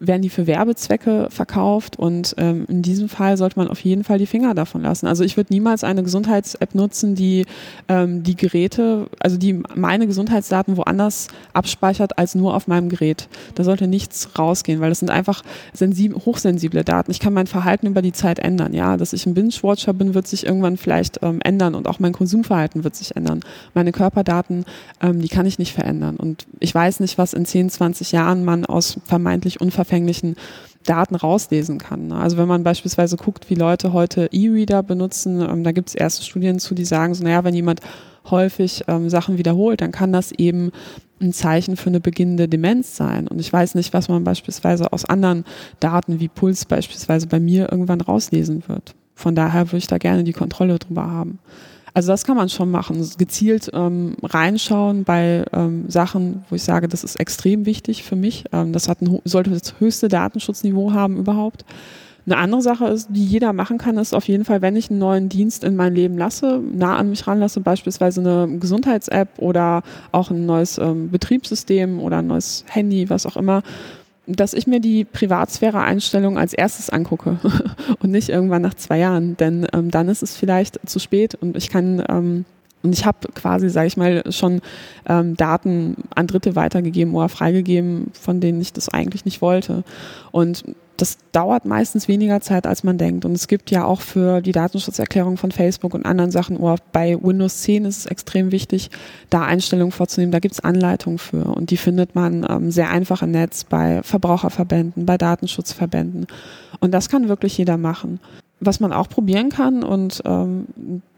werden 0.00 0.22
die 0.22 0.30
für 0.30 0.46
Werbezwecke 0.46 1.28
verkauft 1.30 1.98
und 1.98 2.34
ähm, 2.38 2.64
in 2.68 2.80
diesem 2.80 3.10
Fall 3.10 3.36
sollte 3.36 3.58
man 3.58 3.68
auf 3.68 3.80
jeden 3.80 4.02
Fall 4.02 4.18
die 4.18 4.26
Finger 4.26 4.54
davon 4.54 4.80
lassen. 4.82 5.06
Also 5.06 5.22
ich 5.24 5.36
würde 5.36 5.52
niemals 5.52 5.84
eine 5.84 6.02
Gesundheits-App 6.02 6.74
nutzen, 6.74 7.14
die 7.14 7.44
ähm, 7.88 8.22
die 8.22 8.34
Geräte, 8.34 9.08
also 9.20 9.36
die 9.36 9.62
meine 9.74 10.06
Gesundheitsdaten 10.06 10.78
woanders 10.78 11.28
abspeichert 11.52 12.18
als 12.18 12.34
nur 12.34 12.54
auf 12.54 12.66
meinem 12.66 12.88
Gerät. 12.88 13.28
Da 13.54 13.62
sollte 13.62 13.86
nichts 13.86 14.30
rausgehen, 14.38 14.80
weil 14.80 14.88
das 14.88 15.00
sind 15.00 15.10
einfach 15.10 15.42
hochsensible 15.78 16.82
Daten. 16.82 17.10
Ich 17.10 17.20
kann 17.20 17.34
mein 17.34 17.46
Verhalten 17.46 17.86
über 17.86 18.00
die 18.00 18.12
Zeit 18.12 18.38
ändern. 18.38 18.72
Ja, 18.72 18.96
dass 18.96 19.12
ich 19.12 19.26
ein 19.26 19.34
Binge-Watcher 19.34 19.92
bin, 19.92 20.14
wird 20.14 20.26
sich 20.26 20.46
irgendwann 20.46 20.78
vielleicht 20.78 21.20
ähm, 21.22 21.40
ändern 21.44 21.74
und 21.74 21.86
auch 21.86 21.98
mein 21.98 22.12
Konsumverhalten 22.12 22.84
wird 22.84 22.96
sich 22.96 23.16
ändern. 23.16 23.40
Meine 23.74 23.92
Körperdaten, 23.92 24.64
ähm, 25.02 25.20
die 25.20 25.28
kann 25.28 25.44
ich 25.44 25.58
nicht 25.58 25.74
verändern 25.74 26.16
und 26.16 26.46
ich 26.58 26.74
weiß 26.74 27.00
nicht, 27.00 27.18
was 27.18 27.34
in 27.34 27.44
10, 27.44 27.68
20 27.68 28.12
Jahren 28.12 28.44
man 28.46 28.64
aus 28.64 28.98
vermeintlich 29.04 29.60
unverfänglichen 29.60 29.89
unverfänglichen 29.90 30.36
Daten 30.84 31.14
rauslesen 31.14 31.78
kann. 31.78 32.08
Ne? 32.08 32.16
Also 32.16 32.38
wenn 32.38 32.48
man 32.48 32.62
beispielsweise 32.62 33.16
guckt, 33.16 33.50
wie 33.50 33.54
Leute 33.54 33.92
heute 33.92 34.28
E-Reader 34.32 34.82
benutzen, 34.82 35.40
ähm, 35.40 35.62
da 35.62 35.72
gibt 35.72 35.90
es 35.90 35.94
erste 35.94 36.24
Studien 36.24 36.58
zu, 36.58 36.74
die 36.74 36.86
sagen, 36.86 37.12
so, 37.14 37.22
naja, 37.22 37.44
wenn 37.44 37.54
jemand 37.54 37.80
häufig 38.30 38.84
ähm, 38.88 39.10
Sachen 39.10 39.36
wiederholt, 39.36 39.80
dann 39.80 39.92
kann 39.92 40.12
das 40.12 40.32
eben 40.32 40.70
ein 41.20 41.34
Zeichen 41.34 41.76
für 41.76 41.90
eine 41.90 42.00
beginnende 42.00 42.48
Demenz 42.48 42.96
sein. 42.96 43.28
Und 43.28 43.40
ich 43.40 43.52
weiß 43.52 43.74
nicht, 43.74 43.92
was 43.92 44.08
man 44.08 44.24
beispielsweise 44.24 44.90
aus 44.92 45.04
anderen 45.04 45.44
Daten 45.80 46.18
wie 46.18 46.28
Puls 46.28 46.64
beispielsweise 46.64 47.26
bei 47.26 47.40
mir 47.40 47.70
irgendwann 47.70 48.00
rauslesen 48.00 48.62
wird. 48.66 48.94
Von 49.14 49.34
daher 49.34 49.68
würde 49.68 49.78
ich 49.78 49.86
da 49.86 49.98
gerne 49.98 50.24
die 50.24 50.32
Kontrolle 50.32 50.78
drüber 50.78 51.10
haben. 51.10 51.40
Also 51.94 52.12
das 52.12 52.24
kann 52.24 52.36
man 52.36 52.48
schon 52.48 52.70
machen, 52.70 53.04
gezielt 53.18 53.70
ähm, 53.72 54.16
reinschauen 54.22 55.04
bei 55.04 55.44
ähm, 55.52 55.88
Sachen, 55.88 56.44
wo 56.48 56.56
ich 56.56 56.62
sage, 56.62 56.88
das 56.88 57.04
ist 57.04 57.16
extrem 57.16 57.66
wichtig 57.66 58.04
für 58.04 58.16
mich. 58.16 58.44
Ähm, 58.52 58.72
das 58.72 58.88
hat 58.88 59.02
ein, 59.02 59.20
sollte 59.24 59.50
das 59.50 59.74
höchste 59.78 60.08
Datenschutzniveau 60.08 60.92
haben 60.92 61.16
überhaupt. 61.16 61.64
Eine 62.26 62.36
andere 62.36 62.62
Sache 62.62 62.86
ist, 62.86 63.08
die 63.10 63.24
jeder 63.24 63.52
machen 63.52 63.78
kann, 63.78 63.96
ist 63.96 64.14
auf 64.14 64.28
jeden 64.28 64.44
Fall, 64.44 64.62
wenn 64.62 64.76
ich 64.76 64.90
einen 64.90 64.98
neuen 64.98 65.28
Dienst 65.28 65.64
in 65.64 65.74
mein 65.74 65.94
Leben 65.94 66.18
lasse, 66.18 66.60
nah 66.72 66.96
an 66.96 67.10
mich 67.10 67.26
ranlasse, 67.26 67.60
beispielsweise 67.60 68.20
eine 68.20 68.58
Gesundheits-App 68.58 69.38
oder 69.38 69.82
auch 70.12 70.30
ein 70.30 70.46
neues 70.46 70.78
ähm, 70.78 71.10
Betriebssystem 71.10 71.98
oder 71.98 72.18
ein 72.18 72.26
neues 72.26 72.64
Handy, 72.68 73.08
was 73.08 73.26
auch 73.26 73.36
immer, 73.36 73.62
dass 74.32 74.54
ich 74.54 74.66
mir 74.66 74.80
die 74.80 75.04
Privatsphäre-Einstellung 75.04 76.38
als 76.38 76.52
erstes 76.52 76.90
angucke 76.90 77.38
und 78.00 78.10
nicht 78.10 78.28
irgendwann 78.28 78.62
nach 78.62 78.74
zwei 78.74 78.98
Jahren, 78.98 79.36
denn 79.36 79.66
ähm, 79.72 79.90
dann 79.90 80.08
ist 80.08 80.22
es 80.22 80.36
vielleicht 80.36 80.80
zu 80.88 80.98
spät 80.98 81.34
und 81.34 81.56
ich 81.56 81.68
kann 81.68 82.02
ähm, 82.08 82.44
und 82.82 82.94
ich 82.94 83.04
habe 83.04 83.28
quasi, 83.34 83.68
sage 83.68 83.88
ich 83.88 83.96
mal, 83.96 84.22
schon 84.32 84.62
ähm, 85.06 85.36
Daten 85.36 85.96
an 86.14 86.26
Dritte 86.26 86.56
weitergegeben 86.56 87.14
oder 87.14 87.28
freigegeben, 87.28 88.10
von 88.18 88.40
denen 88.40 88.60
ich 88.60 88.72
das 88.72 88.88
eigentlich 88.88 89.26
nicht 89.26 89.42
wollte. 89.42 89.84
Und 90.32 90.64
das 91.00 91.16
dauert 91.32 91.64
meistens 91.64 92.08
weniger 92.08 92.40
Zeit, 92.40 92.66
als 92.66 92.84
man 92.84 92.98
denkt. 92.98 93.24
Und 93.24 93.32
es 93.32 93.48
gibt 93.48 93.70
ja 93.70 93.84
auch 93.84 94.00
für 94.00 94.40
die 94.42 94.52
Datenschutzerklärung 94.52 95.36
von 95.36 95.50
Facebook 95.50 95.94
und 95.94 96.04
anderen 96.04 96.30
Sachen, 96.30 96.58
oder 96.58 96.76
bei 96.92 97.16
Windows 97.20 97.62
10 97.62 97.86
ist 97.86 97.98
es 97.98 98.06
extrem 98.06 98.52
wichtig, 98.52 98.90
da 99.30 99.42
Einstellungen 99.42 99.92
vorzunehmen. 99.92 100.32
Da 100.32 100.40
gibt 100.40 100.54
es 100.54 100.60
Anleitungen 100.60 101.18
für. 101.18 101.44
Und 101.44 101.70
die 101.70 101.78
findet 101.78 102.14
man 102.14 102.46
ähm, 102.48 102.70
sehr 102.70 102.90
einfach 102.90 103.22
im 103.22 103.30
Netz 103.30 103.64
bei 103.64 104.02
Verbraucherverbänden, 104.02 105.06
bei 105.06 105.16
Datenschutzverbänden. 105.16 106.26
Und 106.80 106.92
das 106.92 107.08
kann 107.08 107.28
wirklich 107.28 107.56
jeder 107.56 107.78
machen. 107.78 108.20
Was 108.60 108.78
man 108.78 108.92
auch 108.92 109.08
probieren 109.08 109.48
kann 109.48 109.82
und 109.82 110.20
ähm, 110.26 110.66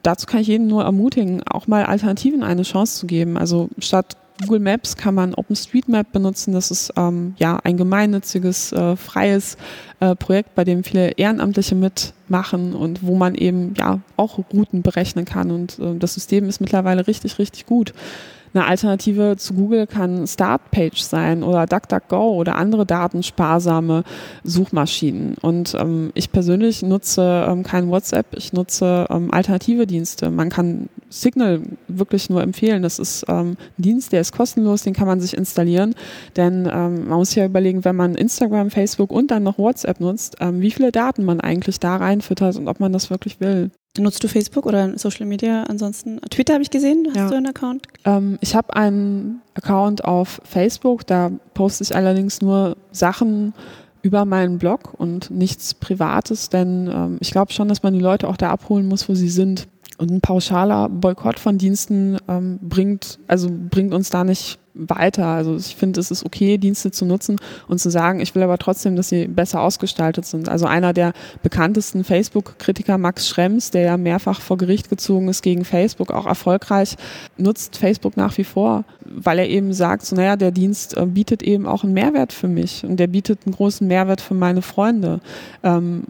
dazu 0.05 0.27
kann 0.27 0.41
ich 0.41 0.47
jeden 0.47 0.69
nur 0.69 0.85
ermutigen, 0.85 1.43
auch 1.43 1.67
mal 1.67 1.85
Alternativen 1.85 2.45
eine 2.45 2.63
Chance 2.63 3.01
zu 3.01 3.07
geben. 3.09 3.37
Also 3.37 3.69
statt 3.79 4.17
Google 4.41 4.61
Maps 4.61 4.97
kann 4.97 5.15
man 5.15 5.35
OpenStreetMap 5.35 6.13
benutzen. 6.13 6.53
Das 6.53 6.71
ist 6.71 6.93
ähm, 6.97 7.35
ja 7.39 7.59
ein 7.63 7.77
gemeinnütziges, 7.77 8.73
äh, 8.73 8.97
freies 8.97 9.57
äh, 10.01 10.17
Projekt, 10.17 10.55
bei 10.55 10.65
dem 10.65 10.85
viele 10.85 11.11
Ehrenamtliche 11.11 11.75
mitmachen 11.75 12.75
und 12.75 13.07
wo 13.07 13.17
man 13.17 13.35
eben 13.35 13.75
ja 13.79 14.01
auch 14.17 14.39
Routen 14.53 14.83
berechnen 14.83 15.25
kann. 15.25 15.51
Und 15.51 15.79
äh, 15.79 15.97
das 15.99 16.15
System 16.15 16.49
ist 16.49 16.61
mittlerweile 16.61 17.07
richtig, 17.07 17.39
richtig 17.39 17.67
gut. 17.67 17.93
Eine 18.55 18.67
Alternative 18.67 19.37
zu 19.39 19.55
Google 19.55 19.87
kann 19.87 20.27
Startpage 20.27 21.01
sein 21.01 21.43
oder 21.43 21.67
DuckDuckGo 21.67 22.35
oder 22.35 22.57
andere 22.57 22.85
datensparsame 22.85 24.05
Suchmaschinen. 24.45 25.37
Und 25.41 25.75
ähm, 25.75 26.11
ich 26.15 26.33
persönlich 26.33 26.83
nutze 26.83 27.47
ähm, 27.49 27.63
kein 27.63 27.89
WhatsApp, 27.89 28.27
ich 28.37 28.53
nutze 28.53 29.07
ähm, 29.09 29.33
alternative 29.33 29.87
Dienste. 29.87 30.31
Man 30.31 30.51
kann 30.51 30.91
Signal 31.13 31.61
wirklich 31.89 32.31
nur 32.31 32.43
empfehlen. 32.43 32.83
Das 32.83 32.99
ist 32.99 33.25
ähm, 33.29 33.57
ein 33.79 33.83
Dienst, 33.83 34.13
der 34.13 34.21
ist 34.21 34.33
kostenlos, 34.33 34.83
den 34.83 34.95
kann 34.95 35.07
man 35.07 35.21
sich 35.21 35.37
installieren. 35.37 35.95
Denn 36.37 36.69
ähm, 36.73 37.09
man 37.09 37.19
muss 37.19 37.35
ja 37.35 37.45
überlegen, 37.45 37.85
wenn 37.85 37.97
man 37.97 38.15
Instagram, 38.15 38.71
Facebook 38.71 39.13
und 39.13 39.31
dann 39.31 39.43
noch 39.43 39.59
WhatsApp 39.59 40.01
nutzt, 40.01 40.37
ähm, 40.41 40.61
wie 40.61 40.71
viele 40.71 40.93
Daten 40.93 41.25
man 41.25 41.41
eigentlich 41.41 41.79
da 41.81 41.97
reinfüttert 41.97 42.57
und 42.57 42.69
ob 42.69 42.81
man 42.81 42.93
das 42.93 43.11
wirklich 43.11 43.41
will. 43.41 43.71
Nutzt 43.99 44.25
du 44.25 44.29
Facebook 44.29 44.65
oder 44.65 44.97
Social 44.99 45.27
Media 45.27 45.65
ansonsten? 45.65 46.19
Twitter 46.31 46.55
habe 46.55 46.63
ich 46.63 46.71
gesehen, 46.71 47.09
hast 47.09 47.17
ja. 47.17 47.29
du 47.29 47.37
einen 47.37 47.47
Account? 47.47 47.87
Ähm, 48.07 48.39
ich 48.41 48.55
habe 48.55 48.75
einen 48.75 49.43
Account 49.55 50.05
auf 50.05 50.41
Facebook, 50.45 51.07
da 51.07 51.31
poste 51.53 51.85
ich 51.85 51.95
allerdings 51.95 52.41
nur 52.41 52.79
Sachen 52.91 53.53
über 54.01 54.25
meinen 54.25 54.59
Blog 54.59 54.95
und 54.97 55.31
nichts 55.31 55.75
Privates, 55.75 56.49
denn 56.49 56.91
ähm, 56.93 57.19
ich 57.21 57.31
glaube 57.33 57.53
schon, 57.53 57.69
dass 57.69 57.83
man 57.83 57.93
die 57.93 58.01
Leute 58.01 58.29
auch 58.29 58.39
da 58.39 58.51
abholen 58.51 58.89
muss, 58.89 59.09
wo 59.11 59.15
sie 59.15 59.29
sind. 59.29 59.69
Und 59.99 60.11
ein 60.11 60.21
pauschaler 60.21 60.89
Boykott 60.89 61.39
von 61.39 61.59
Diensten 61.59 62.17
ähm, 62.29 62.59
bringt, 62.61 63.19
also 63.29 63.49
bringt 63.51 63.95
uns 63.95 64.11
da 64.11 64.25
nicht 64.25 64.59
weiter. 64.75 65.27
Also 65.27 65.57
ich 65.57 65.77
finde, 65.77 66.01
es 66.01 66.11
ist 66.11 66.25
okay, 66.25 66.59
Dienste 66.59 66.91
zu 66.91 67.05
nutzen 67.05 67.39
und 67.69 67.79
zu 67.79 67.91
sagen, 67.91 68.21
ich 68.21 68.35
will 68.35 68.43
aber 68.43 68.59
trotzdem, 68.59 68.97
dass 68.97 69.09
sie 69.09 69.29
besser 69.29 69.61
ausgestaltet 69.61 70.25
sind. 70.25 70.49
Also 70.49 70.67
einer 70.67 70.93
der 70.93 71.13
bekanntesten 71.43 72.05
Facebook-Kritiker, 72.05 72.99
Max 72.99 73.29
Schrems, 73.29 73.71
der 73.71 73.83
ja 73.83 73.97
mehrfach 73.97 74.41
vor 74.41 74.57
Gericht 74.57 74.89
gezogen 74.89 75.29
ist 75.29 75.43
gegen 75.43 75.65
Facebook, 75.65 76.11
auch 76.11 76.27
erfolgreich, 76.27 76.97
nutzt 77.37 77.77
Facebook 77.77 78.17
nach 78.17 78.37
wie 78.39 78.45
vor, 78.45 78.85
weil 79.05 79.39
er 79.39 79.49
eben 79.49 79.73
sagt, 79.73 80.07
so 80.07 80.17
naja, 80.17 80.37
der 80.37 80.51
Dienst 80.51 80.97
äh, 80.97 81.07
bietet 81.07 81.43
eben 81.43 81.67
auch 81.67 81.85
einen 81.85 81.95
Mehrwert 81.95 82.33
für 82.33 82.49
mich 82.49 82.85
und 82.85 82.97
der 82.97 83.09
bietet 83.09 83.41
einen 83.45 83.55
großen 83.55 83.87
Mehrwert 83.87 84.21
für 84.21 84.35
meine 84.35 84.63
Freunde. 84.63 85.21
Ähm, 85.63 86.05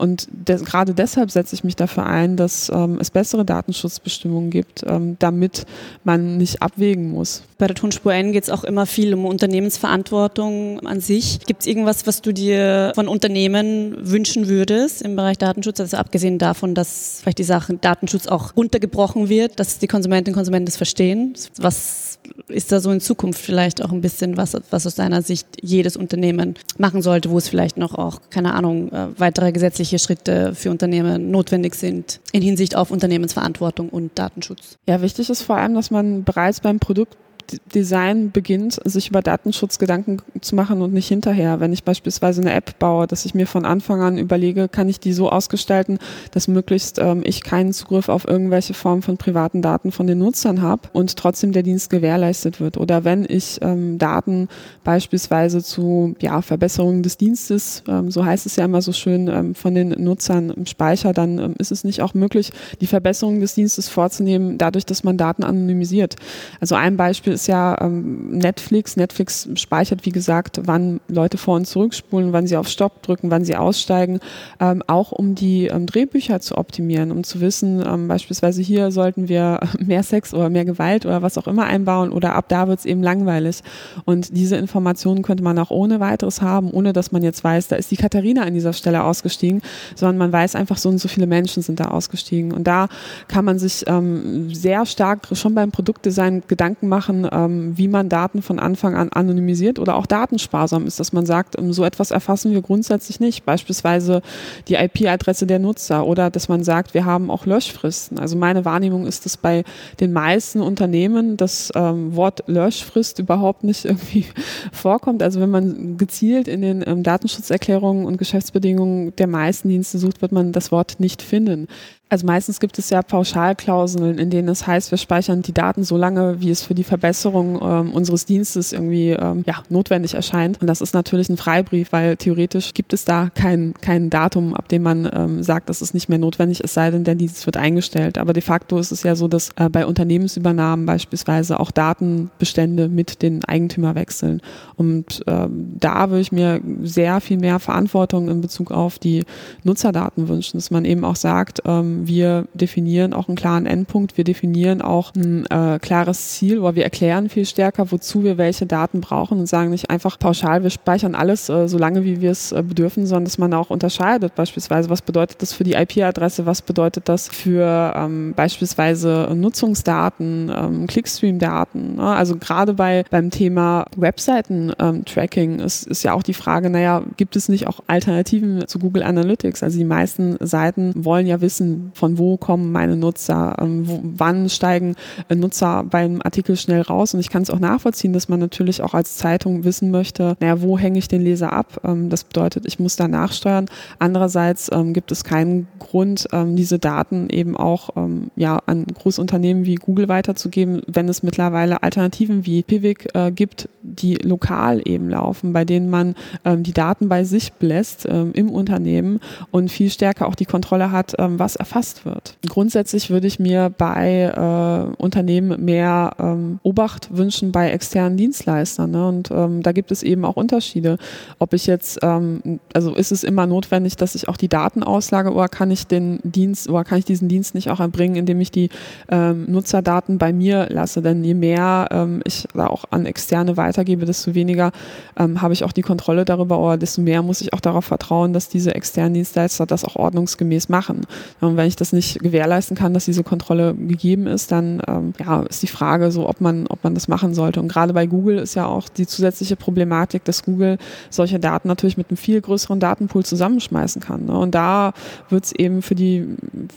und 0.00 0.28
des, 0.32 0.64
gerade 0.64 0.94
deshalb 0.94 1.30
setze 1.30 1.54
ich 1.54 1.62
mich 1.62 1.76
dafür 1.76 2.06
ein, 2.06 2.36
dass 2.36 2.70
ähm, 2.74 2.98
es 3.00 3.10
bessere 3.10 3.44
Datenschutzbestimmungen 3.44 4.50
gibt, 4.50 4.82
ähm, 4.86 5.16
damit 5.18 5.66
man 6.04 6.38
nicht 6.38 6.62
abwägen 6.62 7.10
muss. 7.10 7.42
Bei 7.58 7.66
der 7.66 7.76
Tonspur 7.76 8.14
N 8.14 8.32
geht 8.32 8.44
es 8.44 8.50
auch 8.50 8.64
immer 8.64 8.86
viel 8.86 9.12
um 9.12 9.26
Unternehmensverantwortung 9.26 10.80
an 10.86 11.00
sich. 11.00 11.40
Gibt 11.46 11.60
es 11.60 11.66
irgendwas, 11.66 12.06
was 12.06 12.22
du 12.22 12.32
dir 12.32 12.92
von 12.94 13.08
Unternehmen 13.08 13.94
wünschen 14.00 14.48
würdest 14.48 15.02
im 15.02 15.16
Bereich 15.16 15.36
Datenschutz? 15.36 15.78
Also 15.78 15.98
abgesehen 15.98 16.38
davon, 16.38 16.74
dass 16.74 17.18
vielleicht 17.20 17.38
die 17.38 17.44
Sache 17.44 17.74
Datenschutz 17.78 18.26
auch 18.26 18.56
runtergebrochen 18.56 19.28
wird, 19.28 19.60
dass 19.60 19.78
die 19.78 19.86
Konsumentinnen 19.86 20.34
und 20.34 20.38
Konsumenten 20.38 20.66
das 20.66 20.78
verstehen. 20.78 21.34
Was 21.58 22.09
ist 22.48 22.72
da 22.72 22.80
so 22.80 22.90
in 22.90 23.00
Zukunft 23.00 23.40
vielleicht 23.40 23.82
auch 23.82 23.92
ein 23.92 24.00
bisschen 24.00 24.36
was, 24.36 24.56
was 24.70 24.86
aus 24.86 24.94
deiner 24.94 25.22
Sicht 25.22 25.46
jedes 25.62 25.96
Unternehmen 25.96 26.54
machen 26.78 27.02
sollte, 27.02 27.30
wo 27.30 27.38
es 27.38 27.48
vielleicht 27.48 27.76
noch 27.76 27.94
auch, 27.94 28.20
keine 28.30 28.54
Ahnung, 28.54 28.92
äh, 28.92 29.08
weitere 29.18 29.52
gesetzliche 29.52 29.98
Schritte 29.98 30.54
für 30.54 30.70
Unternehmen 30.70 31.30
notwendig 31.30 31.74
sind 31.74 32.20
in 32.32 32.42
Hinsicht 32.42 32.76
auf 32.76 32.90
Unternehmensverantwortung 32.90 33.88
und 33.88 34.18
Datenschutz? 34.18 34.78
Ja, 34.86 35.02
wichtig 35.02 35.30
ist 35.30 35.42
vor 35.42 35.56
allem, 35.56 35.74
dass 35.74 35.90
man 35.90 36.24
bereits 36.24 36.60
beim 36.60 36.78
Produkt 36.78 37.16
Produktdesign 37.50 38.30
beginnt, 38.30 38.80
sich 38.84 39.08
über 39.08 39.22
Datenschutz 39.22 39.78
Gedanken 39.78 40.18
zu 40.40 40.54
machen 40.54 40.82
und 40.82 40.92
nicht 40.92 41.08
hinterher. 41.08 41.60
Wenn 41.60 41.72
ich 41.72 41.84
beispielsweise 41.84 42.40
eine 42.40 42.52
App 42.52 42.78
baue, 42.78 43.06
dass 43.06 43.24
ich 43.24 43.34
mir 43.34 43.46
von 43.46 43.64
Anfang 43.64 44.00
an 44.00 44.18
überlege, 44.18 44.68
kann 44.68 44.88
ich 44.88 45.00
die 45.00 45.12
so 45.12 45.30
ausgestalten, 45.30 45.98
dass 46.32 46.48
möglichst 46.48 46.98
ähm, 46.98 47.22
ich 47.24 47.42
keinen 47.42 47.72
Zugriff 47.72 48.08
auf 48.08 48.26
irgendwelche 48.26 48.74
Form 48.74 49.02
von 49.02 49.16
privaten 49.16 49.62
Daten 49.62 49.92
von 49.92 50.06
den 50.06 50.18
Nutzern 50.18 50.62
habe 50.62 50.82
und 50.92 51.16
trotzdem 51.16 51.52
der 51.52 51.62
Dienst 51.62 51.90
gewährleistet 51.90 52.60
wird. 52.60 52.76
Oder 52.76 53.04
wenn 53.04 53.26
ich 53.28 53.58
ähm, 53.62 53.98
Daten 53.98 54.48
beispielsweise 54.84 55.62
zu 55.62 56.14
ja, 56.20 56.42
Verbesserungen 56.42 57.02
des 57.02 57.16
Dienstes, 57.16 57.82
ähm, 57.88 58.10
so 58.10 58.24
heißt 58.24 58.46
es 58.46 58.56
ja 58.56 58.64
immer 58.64 58.82
so 58.82 58.92
schön, 58.92 59.28
ähm, 59.28 59.54
von 59.54 59.74
den 59.74 59.90
Nutzern 59.90 60.66
speichere, 60.66 61.12
dann 61.12 61.38
ähm, 61.38 61.54
ist 61.58 61.72
es 61.72 61.84
nicht 61.84 62.02
auch 62.02 62.14
möglich, 62.14 62.50
die 62.80 62.86
Verbesserungen 62.86 63.40
des 63.40 63.54
Dienstes 63.54 63.88
vorzunehmen, 63.88 64.58
dadurch, 64.58 64.86
dass 64.86 65.04
man 65.04 65.16
Daten 65.16 65.42
anonymisiert. 65.44 66.16
Also 66.60 66.74
ein 66.74 66.96
Beispiel 66.96 67.32
ist 67.32 67.39
ja 67.46 67.76
ähm, 67.80 68.30
Netflix. 68.30 68.96
Netflix 68.96 69.48
speichert, 69.54 70.04
wie 70.06 70.12
gesagt, 70.12 70.60
wann 70.64 71.00
Leute 71.08 71.38
vor 71.38 71.56
und 71.56 71.66
zurückspulen, 71.66 72.32
wann 72.32 72.46
sie 72.46 72.56
auf 72.56 72.68
Stopp 72.68 73.02
drücken, 73.02 73.30
wann 73.30 73.44
sie 73.44 73.56
aussteigen, 73.56 74.20
ähm, 74.60 74.82
auch 74.86 75.12
um 75.12 75.34
die 75.34 75.66
ähm, 75.66 75.86
Drehbücher 75.86 76.40
zu 76.40 76.58
optimieren, 76.58 77.12
um 77.12 77.24
zu 77.24 77.40
wissen, 77.40 77.82
ähm, 77.86 78.08
beispielsweise 78.08 78.62
hier 78.62 78.90
sollten 78.90 79.28
wir 79.28 79.60
mehr 79.78 80.02
Sex 80.02 80.34
oder 80.34 80.50
mehr 80.50 80.64
Gewalt 80.64 81.06
oder 81.06 81.22
was 81.22 81.38
auch 81.38 81.46
immer 81.46 81.64
einbauen 81.64 82.12
oder 82.12 82.34
ab 82.34 82.46
da 82.48 82.68
wird 82.68 82.80
es 82.80 82.84
eben 82.84 83.02
langweilig. 83.02 83.60
Und 84.04 84.36
diese 84.36 84.56
Informationen 84.56 85.22
könnte 85.22 85.42
man 85.42 85.58
auch 85.58 85.70
ohne 85.70 86.00
weiteres 86.00 86.42
haben, 86.42 86.70
ohne 86.70 86.92
dass 86.92 87.12
man 87.12 87.22
jetzt 87.22 87.42
weiß, 87.42 87.68
da 87.68 87.76
ist 87.76 87.90
die 87.90 87.96
Katharina 87.96 88.42
an 88.42 88.54
dieser 88.54 88.72
Stelle 88.72 89.04
ausgestiegen, 89.04 89.62
sondern 89.94 90.18
man 90.18 90.32
weiß 90.32 90.54
einfach, 90.56 90.76
so 90.76 90.88
und 90.88 90.98
so 90.98 91.08
viele 91.08 91.26
Menschen 91.26 91.62
sind 91.62 91.80
da 91.80 91.88
ausgestiegen. 91.88 92.52
Und 92.52 92.64
da 92.64 92.88
kann 93.28 93.44
man 93.44 93.58
sich 93.58 93.84
ähm, 93.86 94.52
sehr 94.54 94.86
stark 94.86 95.28
schon 95.32 95.54
beim 95.54 95.70
Produktdesign 95.70 96.42
Gedanken 96.48 96.88
machen, 96.88 97.24
ähm, 97.30 97.76
wie 97.76 97.88
man 97.88 98.08
Daten 98.08 98.42
von 98.42 98.58
Anfang 98.58 98.94
an 98.94 99.10
anonymisiert 99.10 99.78
oder 99.78 99.96
auch 99.96 100.06
datensparsam 100.06 100.86
ist, 100.86 101.00
dass 101.00 101.12
man 101.12 101.26
sagt, 101.26 101.58
ähm, 101.58 101.72
so 101.72 101.84
etwas 101.84 102.10
erfassen 102.10 102.52
wir 102.52 102.62
grundsätzlich 102.62 103.20
nicht. 103.20 103.44
Beispielsweise 103.44 104.22
die 104.68 104.74
IP-Adresse 104.74 105.46
der 105.46 105.58
Nutzer 105.58 106.06
oder 106.06 106.30
dass 106.30 106.48
man 106.48 106.64
sagt, 106.64 106.94
wir 106.94 107.04
haben 107.04 107.30
auch 107.30 107.46
Löschfristen. 107.46 108.18
Also 108.18 108.36
meine 108.36 108.64
Wahrnehmung 108.64 109.06
ist, 109.06 109.24
dass 109.24 109.36
bei 109.36 109.64
den 110.00 110.12
meisten 110.12 110.60
Unternehmen 110.60 111.36
das 111.36 111.70
ähm, 111.74 112.16
Wort 112.16 112.44
Löschfrist 112.46 113.18
überhaupt 113.18 113.64
nicht 113.64 113.84
irgendwie 113.90 114.26
vorkommt. 114.72 115.22
Also 115.22 115.40
wenn 115.40 115.50
man 115.50 115.96
gezielt 115.96 116.48
in 116.48 116.62
den 116.62 116.84
ähm, 116.86 117.02
Datenschutzerklärungen 117.02 118.06
und 118.06 118.16
Geschäftsbedingungen 118.18 119.14
der 119.16 119.26
meisten 119.26 119.68
Dienste 119.68 119.98
sucht, 119.98 120.22
wird 120.22 120.32
man 120.32 120.52
das 120.52 120.72
Wort 120.72 121.00
nicht 121.00 121.22
finden. 121.22 121.68
Also 122.10 122.26
meistens 122.26 122.58
gibt 122.58 122.76
es 122.76 122.90
ja 122.90 123.02
Pauschalklauseln, 123.02 124.18
in 124.18 124.30
denen 124.30 124.48
es 124.48 124.66
heißt, 124.66 124.90
wir 124.90 124.98
speichern 124.98 125.42
die 125.42 125.52
Daten 125.52 125.84
so 125.84 125.96
lange, 125.96 126.40
wie 126.40 126.50
es 126.50 126.60
für 126.60 126.74
die 126.74 126.82
Verbesserung 126.82 127.60
ähm, 127.62 127.92
unseres 127.92 128.26
Dienstes 128.26 128.72
irgendwie 128.72 129.10
ähm, 129.10 129.44
ja, 129.46 129.62
notwendig 129.68 130.14
erscheint. 130.14 130.60
Und 130.60 130.66
das 130.66 130.80
ist 130.80 130.92
natürlich 130.92 131.28
ein 131.28 131.36
Freibrief, 131.36 131.92
weil 131.92 132.16
theoretisch 132.16 132.74
gibt 132.74 132.92
es 132.92 133.04
da 133.04 133.30
kein, 133.32 133.74
kein 133.80 134.10
Datum, 134.10 134.54
ab 134.54 134.66
dem 134.66 134.82
man 134.82 135.08
ähm, 135.12 135.44
sagt, 135.44 135.68
dass 135.68 135.82
es 135.82 135.94
nicht 135.94 136.08
mehr 136.08 136.18
notwendig 136.18 136.64
ist, 136.64 136.74
sei 136.74 136.90
denn 136.90 137.04
der 137.04 137.14
Dienst 137.14 137.46
wird 137.46 137.56
eingestellt. 137.56 138.18
Aber 138.18 138.32
de 138.32 138.42
facto 138.42 138.80
ist 138.80 138.90
es 138.90 139.04
ja 139.04 139.14
so, 139.14 139.28
dass 139.28 139.50
äh, 139.54 139.68
bei 139.68 139.86
Unternehmensübernahmen 139.86 140.86
beispielsweise 140.86 141.60
auch 141.60 141.70
Datenbestände 141.70 142.88
mit 142.88 143.22
den 143.22 143.44
Eigentümer 143.44 143.94
wechseln. 143.94 144.42
Und 144.74 145.22
ähm, 145.28 145.76
da 145.78 146.10
würde 146.10 146.22
ich 146.22 146.32
mir 146.32 146.60
sehr 146.82 147.20
viel 147.20 147.38
mehr 147.38 147.60
Verantwortung 147.60 148.28
in 148.28 148.40
Bezug 148.40 148.72
auf 148.72 148.98
die 148.98 149.24
Nutzerdaten 149.62 150.26
wünschen, 150.26 150.56
dass 150.56 150.72
man 150.72 150.84
eben 150.84 151.04
auch 151.04 151.14
sagt, 151.14 151.62
ähm, 151.64 151.99
wir 152.06 152.46
definieren 152.54 153.12
auch 153.12 153.28
einen 153.28 153.36
klaren 153.36 153.66
Endpunkt, 153.66 154.16
wir 154.16 154.24
definieren 154.24 154.82
auch 154.82 155.14
ein 155.14 155.46
äh, 155.46 155.78
klares 155.80 156.30
Ziel 156.30 156.58
oder 156.58 156.74
wir 156.74 156.84
erklären 156.84 157.28
viel 157.28 157.46
stärker, 157.46 157.90
wozu 157.90 158.24
wir 158.24 158.38
welche 158.38 158.66
Daten 158.66 159.00
brauchen 159.00 159.38
und 159.38 159.46
sagen 159.46 159.70
nicht 159.70 159.90
einfach 159.90 160.18
pauschal, 160.18 160.62
wir 160.62 160.70
speichern 160.70 161.14
alles 161.14 161.48
äh, 161.48 161.68
so 161.68 161.78
lange, 161.78 162.04
wie 162.04 162.20
wir 162.20 162.30
es 162.30 162.52
äh, 162.52 162.62
bedürfen, 162.62 163.06
sondern 163.06 163.24
dass 163.24 163.38
man 163.38 163.52
auch 163.54 163.70
unterscheidet. 163.70 164.34
Beispielsweise, 164.34 164.90
was 164.90 165.02
bedeutet 165.02 165.42
das 165.42 165.52
für 165.52 165.64
die 165.64 165.74
IP-Adresse, 165.74 166.46
was 166.46 166.62
bedeutet 166.62 167.08
das 167.08 167.28
für 167.28 167.92
ähm, 167.96 168.34
beispielsweise 168.34 169.28
Nutzungsdaten, 169.34 170.50
ähm, 170.54 170.86
Clickstream-Daten. 170.86 171.96
Ne? 171.96 172.02
Also 172.02 172.36
gerade 172.36 172.74
bei 172.74 173.04
beim 173.10 173.30
Thema 173.30 173.86
Webseiten-Tracking 173.96 175.60
ähm, 175.60 175.66
ist, 175.66 175.86
ist 175.86 176.02
ja 176.02 176.12
auch 176.12 176.22
die 176.22 176.34
Frage, 176.34 176.70
naja, 176.70 177.02
gibt 177.16 177.36
es 177.36 177.48
nicht 177.48 177.66
auch 177.66 177.80
Alternativen 177.86 178.66
zu 178.66 178.78
Google 178.78 179.02
Analytics? 179.02 179.62
Also 179.62 179.78
die 179.78 179.84
meisten 179.84 180.36
Seiten 180.40 180.92
wollen 180.96 181.26
ja 181.26 181.40
wissen, 181.40 181.89
von 181.94 182.18
wo 182.18 182.36
kommen 182.36 182.72
meine 182.72 182.96
Nutzer, 182.96 183.56
ähm, 183.60 183.88
wo, 183.88 184.00
wann 184.02 184.48
steigen 184.48 184.94
äh, 185.28 185.34
Nutzer 185.34 185.84
beim 185.84 186.20
Artikel 186.22 186.56
schnell 186.56 186.82
raus. 186.82 187.14
Und 187.14 187.20
ich 187.20 187.30
kann 187.30 187.42
es 187.42 187.50
auch 187.50 187.58
nachvollziehen, 187.58 188.12
dass 188.12 188.28
man 188.28 188.40
natürlich 188.40 188.82
auch 188.82 188.94
als 188.94 189.16
Zeitung 189.16 189.64
wissen 189.64 189.90
möchte, 189.90 190.36
naja, 190.40 190.62
wo 190.62 190.78
hänge 190.78 190.98
ich 190.98 191.08
den 191.08 191.22
Leser 191.22 191.52
ab? 191.52 191.80
Ähm, 191.84 192.10
das 192.10 192.24
bedeutet, 192.24 192.66
ich 192.66 192.78
muss 192.78 192.96
da 192.96 193.08
nachsteuern. 193.08 193.66
Andererseits 193.98 194.70
ähm, 194.72 194.92
gibt 194.92 195.12
es 195.12 195.24
keinen 195.24 195.68
Grund, 195.78 196.28
diese 196.32 196.78
Daten 196.78 197.28
eben 197.30 197.56
auch 197.56 197.90
ja, 198.36 198.60
an 198.66 198.86
Großunternehmen 198.86 199.64
wie 199.64 199.74
Google 199.76 200.08
weiterzugeben, 200.08 200.82
wenn 200.86 201.08
es 201.08 201.22
mittlerweile 201.22 201.82
Alternativen 201.82 202.46
wie 202.46 202.62
Pivik 202.62 203.08
äh, 203.14 203.30
gibt, 203.30 203.68
die 203.82 204.14
lokal 204.14 204.82
eben 204.84 205.08
laufen, 205.08 205.52
bei 205.52 205.64
denen 205.64 205.90
man 205.90 206.14
die 206.44 206.72
Daten 206.72 207.08
bei 207.08 207.24
sich 207.24 207.52
bläst 207.54 208.04
im 208.04 208.50
Unternehmen 208.50 209.20
und 209.50 209.70
viel 209.70 209.90
stärker 209.90 210.26
auch 210.26 210.34
die 210.34 210.44
Kontrolle 210.44 210.92
hat, 210.92 211.14
was 211.18 211.56
erfasst 211.56 211.79
erfasst 211.80 212.04
wird. 212.04 212.36
Grundsätzlich 212.46 213.10
würde 213.10 213.26
ich 213.26 213.38
mir 213.38 213.72
bei 213.76 214.24
äh, 214.24 215.02
Unternehmen 215.02 215.64
mehr 215.64 216.12
ähm, 216.18 216.60
Obacht 216.62 217.08
wünschen 217.16 217.52
bei 217.52 217.70
externen 217.70 218.16
Dienstleistern. 218.16 218.90
Ne? 218.90 219.08
Und 219.08 219.30
ähm, 219.30 219.62
da 219.62 219.72
gibt 219.72 219.90
es 219.90 220.02
eben 220.02 220.24
auch 220.24 220.36
Unterschiede. 220.36 220.98
Ob 221.38 221.54
ich 221.54 221.66
jetzt, 221.66 222.00
ähm, 222.02 222.60
also 222.74 222.94
ist 222.94 223.12
es 223.12 223.24
immer 223.24 223.46
notwendig, 223.46 223.96
dass 223.96 224.14
ich 224.14 224.28
auch 224.28 224.36
die 224.36 224.48
Daten 224.48 224.82
auslage 224.82 225.32
oder 225.32 225.48
kann 225.48 225.70
ich 225.70 225.86
den 225.86 226.20
Dienst 226.22 226.68
oder 226.68 226.84
kann 226.84 226.98
ich 226.98 227.04
diesen 227.04 227.28
Dienst 227.28 227.54
nicht 227.54 227.70
auch 227.70 227.80
erbringen, 227.80 228.16
indem 228.16 228.40
ich 228.40 228.50
die 228.50 228.68
ähm, 229.08 229.46
Nutzerdaten 229.48 230.18
bei 230.18 230.32
mir 230.32 230.68
lasse? 230.70 231.00
Denn 231.00 231.24
je 231.24 231.34
mehr 231.34 231.88
ähm, 231.90 232.20
ich 232.24 232.46
da 232.54 232.66
auch 232.66 232.84
an 232.90 233.06
Externe 233.06 233.56
weitergebe, 233.56 234.04
desto 234.04 234.34
weniger 234.34 234.72
ähm, 235.18 235.40
habe 235.40 235.54
ich 235.54 235.64
auch 235.64 235.72
die 235.72 235.82
Kontrolle 235.82 236.24
darüber 236.24 236.58
oder 236.58 236.76
desto 236.76 237.00
mehr 237.00 237.22
muss 237.22 237.40
ich 237.40 237.54
auch 237.54 237.60
darauf 237.60 237.86
vertrauen, 237.86 238.32
dass 238.32 238.48
diese 238.48 238.74
externen 238.74 239.14
Dienstleister 239.14 239.64
das 239.64 239.84
auch 239.84 239.96
ordnungsgemäß 239.96 240.68
machen. 240.68 241.06
Und 241.40 241.56
wenn 241.56 241.69
ich 241.70 241.76
das 241.76 241.92
nicht 241.92 242.20
gewährleisten 242.20 242.76
kann, 242.76 242.94
dass 242.94 243.06
diese 243.06 243.24
Kontrolle 243.24 243.74
gegeben 243.74 244.26
ist, 244.26 244.52
dann 244.52 244.82
ähm, 244.86 245.14
ja, 245.18 245.42
ist 245.42 245.62
die 245.62 245.66
Frage 245.66 246.12
so, 246.12 246.28
ob 246.28 246.40
man, 246.40 246.66
ob 246.66 246.84
man 246.84 246.94
das 246.94 247.08
machen 247.08 247.34
sollte. 247.34 247.60
Und 247.60 247.68
gerade 247.68 247.92
bei 247.92 248.06
Google 248.06 248.38
ist 248.38 248.54
ja 248.54 248.66
auch 248.66 248.88
die 248.88 249.06
zusätzliche 249.06 249.56
Problematik, 249.56 250.24
dass 250.24 250.42
Google 250.42 250.78
solche 251.08 251.40
Daten 251.40 251.68
natürlich 251.68 251.96
mit 251.96 252.10
einem 252.10 252.16
viel 252.16 252.40
größeren 252.40 252.80
Datenpool 252.80 253.24
zusammenschmeißen 253.24 254.02
kann. 254.02 254.26
Ne? 254.26 254.36
Und 254.36 254.54
da 254.54 254.92
wird 255.28 255.44
es 255.46 255.52
eben 255.52 255.82
für 255.82 255.94
die 255.94 256.26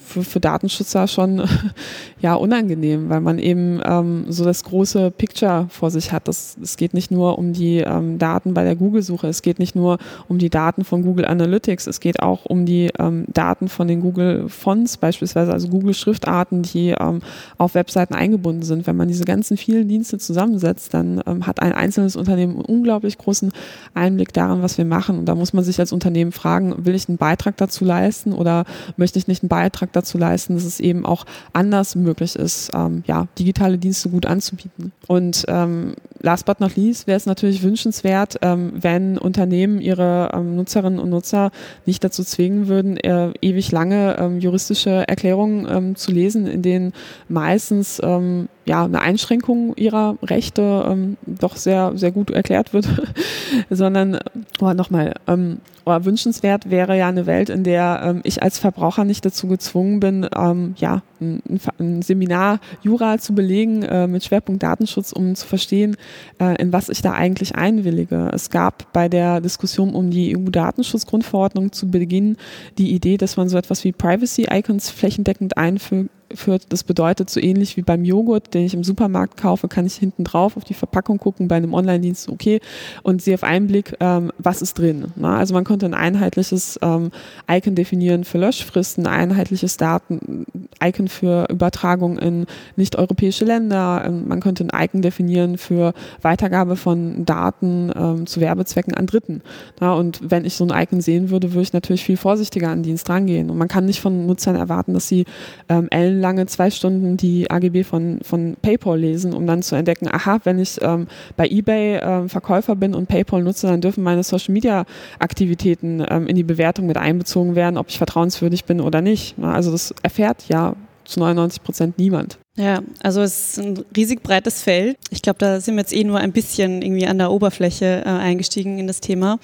für, 0.05 0.23
für 0.23 0.39
Datenschützer 0.39 1.07
schon 1.07 1.43
ja 2.19 2.35
unangenehm, 2.35 3.09
weil 3.09 3.21
man 3.21 3.39
eben 3.39 3.81
ähm, 3.85 4.25
so 4.29 4.45
das 4.45 4.63
große 4.63 5.11
Picture 5.11 5.67
vor 5.69 5.91
sich 5.91 6.11
hat. 6.11 6.27
Das, 6.27 6.57
es 6.61 6.77
geht 6.77 6.93
nicht 6.93 7.11
nur 7.11 7.37
um 7.37 7.53
die 7.53 7.79
ähm, 7.79 8.17
Daten 8.17 8.53
bei 8.53 8.63
der 8.63 8.75
Google-Suche, 8.75 9.27
es 9.27 9.41
geht 9.41 9.59
nicht 9.59 9.75
nur 9.75 9.97
um 10.27 10.37
die 10.37 10.49
Daten 10.49 10.83
von 10.83 11.03
Google 11.03 11.25
Analytics, 11.25 11.87
es 11.87 11.99
geht 11.99 12.21
auch 12.21 12.45
um 12.45 12.65
die 12.65 12.89
ähm, 12.99 13.25
Daten 13.27 13.67
von 13.67 13.87
den 13.87 14.01
Google 14.01 14.49
von 14.49 14.72
Fonts 14.73 14.97
beispielsweise, 14.97 15.53
also 15.53 15.67
Google-Schriftarten, 15.67 16.63
die 16.63 16.95
ähm, 16.99 17.21
auf 17.57 17.75
Webseiten 17.75 18.15
eingebunden 18.15 18.63
sind. 18.63 18.87
Wenn 18.87 18.95
man 18.95 19.07
diese 19.07 19.23
ganzen 19.23 19.55
vielen 19.55 19.87
Dienste 19.87 20.17
zusammensetzt, 20.17 20.93
dann 20.93 21.21
ähm, 21.27 21.45
hat 21.45 21.61
ein 21.61 21.73
einzelnes 21.73 22.15
Unternehmen 22.15 22.55
einen 22.55 22.65
unglaublich 22.65 23.17
großen 23.19 23.51
Einblick 23.93 24.33
darin, 24.33 24.63
was 24.63 24.77
wir 24.77 24.85
machen. 24.85 25.19
Und 25.19 25.25
da 25.25 25.35
muss 25.35 25.53
man 25.53 25.63
sich 25.63 25.79
als 25.79 25.93
Unternehmen 25.93 26.31
fragen, 26.31 26.85
will 26.85 26.95
ich 26.95 27.07
einen 27.07 27.17
Beitrag 27.17 27.57
dazu 27.57 27.85
leisten 27.85 28.33
oder 28.33 28.65
möchte 28.97 29.19
ich 29.19 29.27
nicht 29.27 29.43
einen 29.43 29.49
Beitrag 29.49 29.93
dazu 29.93 30.17
leisten, 30.17 30.55
dass 30.55 30.65
es 30.65 30.79
eben 30.79 31.05
auch 31.05 31.25
anders 31.53 31.95
möglich 31.95 32.35
ist, 32.35 32.71
ähm, 32.73 33.03
ja, 33.05 33.27
digitale 33.37 33.77
Dienste 33.77 34.09
gut 34.09 34.25
anzubieten. 34.25 34.91
Und 35.07 35.45
ähm, 35.47 35.93
last 36.19 36.45
but 36.45 36.59
not 36.59 36.75
least 36.75 37.05
wäre 37.05 37.17
es 37.17 37.27
natürlich 37.27 37.61
wünschenswert, 37.61 38.37
ähm, 38.41 38.71
wenn 38.73 39.19
Unternehmen 39.19 39.79
ihre 39.79 40.31
ähm, 40.33 40.55
Nutzerinnen 40.55 40.99
und 40.99 41.11
Nutzer 41.11 41.51
nicht 41.85 42.03
dazu 42.03 42.23
zwingen 42.23 42.67
würden, 42.67 42.97
äh, 42.97 43.31
ewig 43.41 43.71
lange 43.71 44.17
ähm, 44.17 44.39
juristische 44.39 44.62
juristische 44.63 45.07
Erklärungen 45.07 45.67
ähm, 45.69 45.95
zu 45.95 46.11
lesen, 46.11 46.47
in 46.47 46.61
denen 46.61 46.93
meistens 47.27 47.99
ähm, 48.03 48.47
ja 48.65 48.85
eine 48.85 49.01
Einschränkung 49.01 49.75
ihrer 49.75 50.17
Rechte 50.23 50.85
ähm, 50.87 51.17
doch 51.25 51.55
sehr 51.55 51.93
sehr 51.95 52.11
gut 52.11 52.31
erklärt 52.31 52.73
wird, 52.73 52.87
sondern 53.69 54.19
oh, 54.61 54.73
nochmal 54.73 55.13
ähm, 55.27 55.57
oh, 55.85 55.97
wünschenswert 56.03 56.69
wäre 56.69 56.97
ja 56.97 57.07
eine 57.07 57.25
Welt, 57.25 57.49
in 57.49 57.63
der 57.63 58.01
ähm, 58.03 58.21
ich 58.23 58.41
als 58.41 58.59
Verbraucher 58.59 59.03
nicht 59.03 59.25
dazu 59.25 59.47
gezwungen 59.47 59.99
bin, 59.99 60.27
ähm, 60.35 60.75
ja 60.77 61.01
ein, 61.19 61.41
ein, 61.79 62.01
Seminar 62.01 62.59
Jura 62.81 63.17
zu 63.17 63.33
belegen 63.35 63.83
äh, 63.83 64.07
mit 64.07 64.23
Schwerpunkt 64.23 64.63
Datenschutz, 64.63 65.11
um 65.11 65.35
zu 65.35 65.45
verstehen, 65.45 65.97
äh, 66.39 66.61
in 66.61 66.73
was 66.73 66.89
ich 66.89 67.01
da 67.01 67.11
eigentlich 67.11 67.55
einwillige. 67.55 68.29
Es 68.33 68.49
gab 68.49 68.91
bei 68.93 69.09
der 69.09 69.41
Diskussion 69.41 69.93
um 69.93 70.09
die 70.09 70.37
EU-Datenschutzgrundverordnung 70.37 71.71
zu 71.71 71.89
Beginn 71.89 72.37
die 72.77 72.91
Idee, 72.91 73.17
dass 73.17 73.37
man 73.37 73.49
so 73.49 73.57
etwas 73.57 73.83
wie 73.83 73.91
Privacy 73.91 74.47
Icons 74.51 74.89
flächendeckend 74.89 75.57
einfügt 75.57 76.09
führt. 76.35 76.71
Das 76.71 76.83
bedeutet, 76.83 77.29
so 77.29 77.39
ähnlich 77.39 77.77
wie 77.77 77.81
beim 77.81 78.03
Joghurt, 78.03 78.53
den 78.53 78.65
ich 78.65 78.73
im 78.73 78.83
Supermarkt 78.83 79.37
kaufe, 79.37 79.67
kann 79.67 79.85
ich 79.85 79.95
hinten 79.95 80.23
drauf 80.23 80.57
auf 80.57 80.63
die 80.63 80.73
Verpackung 80.73 81.17
gucken, 81.17 81.47
bei 81.47 81.55
einem 81.55 81.73
Online-Dienst 81.73 82.29
okay 82.29 82.59
und 83.03 83.21
sehe 83.21 83.35
auf 83.35 83.43
einen 83.43 83.67
Blick, 83.67 83.95
ähm, 83.99 84.31
was 84.37 84.61
ist 84.61 84.77
drin. 84.77 85.11
Ne? 85.15 85.29
Also 85.29 85.53
man 85.53 85.63
könnte 85.63 85.85
ein 85.85 85.93
einheitliches 85.93 86.79
ähm, 86.81 87.11
Icon 87.49 87.75
definieren 87.75 88.23
für 88.23 88.37
Löschfristen, 88.37 89.07
ein 89.07 89.29
einheitliches 89.29 89.77
Daten-Icon 89.77 91.07
für 91.07 91.47
Übertragung 91.49 92.17
in 92.17 92.45
nicht-europäische 92.75 93.45
Länder. 93.45 94.03
Ähm, 94.05 94.27
man 94.27 94.39
könnte 94.39 94.65
ein 94.65 94.85
Icon 94.85 95.01
definieren 95.01 95.57
für 95.57 95.93
Weitergabe 96.21 96.75
von 96.75 97.25
Daten 97.25 97.91
ähm, 97.95 98.25
zu 98.25 98.41
Werbezwecken 98.41 98.93
an 98.93 99.07
Dritten. 99.07 99.41
Ja, 99.81 99.93
und 99.93 100.19
wenn 100.23 100.45
ich 100.45 100.55
so 100.55 100.65
ein 100.65 100.83
Icon 100.83 101.01
sehen 101.01 101.29
würde, 101.29 101.53
würde 101.53 101.63
ich 101.63 101.73
natürlich 101.73 102.03
viel 102.03 102.17
vorsichtiger 102.17 102.69
an 102.69 102.79
den 102.79 102.83
Dienst 102.83 103.09
rangehen. 103.09 103.49
Und 103.49 103.57
man 103.57 103.67
kann 103.67 103.85
nicht 103.85 104.01
von 104.01 104.25
Nutzern 104.25 104.55
erwarten, 104.55 104.93
dass 104.93 105.07
sie 105.07 105.25
ähm, 105.69 105.87
ellenlange 106.23 106.45
zwei 106.45 106.71
Stunden 106.71 107.17
die 107.17 107.49
AGB 107.51 107.83
von, 107.83 108.19
von 108.23 108.55
PayPal 108.61 108.99
lesen, 108.99 109.33
um 109.33 109.45
dann 109.45 109.61
zu 109.61 109.75
entdecken, 109.75 110.07
aha, 110.11 110.39
wenn 110.43 110.59
ich 110.59 110.79
ähm, 110.81 111.07
bei 111.35 111.47
eBay 111.47 111.99
ähm, 112.01 112.29
Verkäufer 112.29 112.75
bin 112.75 112.95
und 112.95 113.07
PayPal 113.07 113.43
nutze, 113.43 113.67
dann 113.67 113.81
dürfen 113.81 114.03
meine 114.03 114.23
Social 114.23 114.53
Media 114.53 114.85
Aktivitäten 115.19 116.03
ähm, 116.09 116.27
in 116.27 116.35
die 116.35 116.43
Bewertung 116.43 116.85
mit 116.85 116.97
einbezogen 116.97 117.55
werden, 117.55 117.77
ob 117.77 117.89
ich 117.89 117.97
vertrauenswürdig 117.97 118.65
bin 118.65 118.79
oder 118.79 119.01
nicht. 119.01 119.35
Also 119.41 119.71
das 119.71 119.93
erfährt 120.01 120.47
ja 120.47 120.75
zu 121.05 121.19
99 121.19 121.63
Prozent 121.63 121.97
niemand. 121.97 122.37
Ja, 122.55 122.81
also 123.01 123.21
es 123.21 123.57
ist 123.57 123.59
ein 123.59 123.83
riesig 123.95 124.23
breites 124.23 124.61
Feld. 124.61 124.97
Ich 125.09 125.21
glaube, 125.21 125.39
da 125.39 125.59
sind 125.59 125.75
wir 125.75 125.81
jetzt 125.81 125.93
eh 125.93 126.03
nur 126.03 126.19
ein 126.19 126.31
bisschen 126.31 126.81
irgendwie 126.81 127.07
an 127.07 127.17
der 127.17 127.31
Oberfläche 127.31 128.03
äh, 128.05 128.09
eingestiegen 128.09 128.79
in 128.79 128.87
das 128.87 129.01
Thema. 129.01 129.39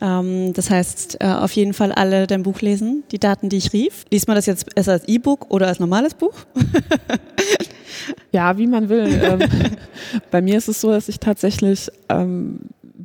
Ähm, 0.00 0.52
das 0.52 0.70
heißt, 0.70 1.18
äh, 1.20 1.26
auf 1.26 1.52
jeden 1.52 1.74
Fall 1.74 1.92
alle 1.92 2.26
dein 2.26 2.42
Buch 2.42 2.60
lesen, 2.60 3.02
die 3.10 3.18
Daten, 3.18 3.48
die 3.48 3.56
ich 3.56 3.72
rief. 3.72 4.04
Liest 4.10 4.28
man 4.28 4.36
das 4.36 4.46
jetzt 4.46 4.66
erst 4.74 4.88
als 4.88 5.08
E-Book 5.08 5.46
oder 5.50 5.66
als 5.66 5.80
normales 5.80 6.14
Buch? 6.14 6.34
ja, 8.32 8.56
wie 8.56 8.66
man 8.66 8.88
will. 8.88 9.08
ähm, 9.22 9.40
bei 10.30 10.40
mir 10.40 10.58
ist 10.58 10.68
es 10.68 10.80
so, 10.80 10.90
dass 10.90 11.08
ich 11.08 11.18
tatsächlich 11.18 11.90
ähm, 12.08 12.60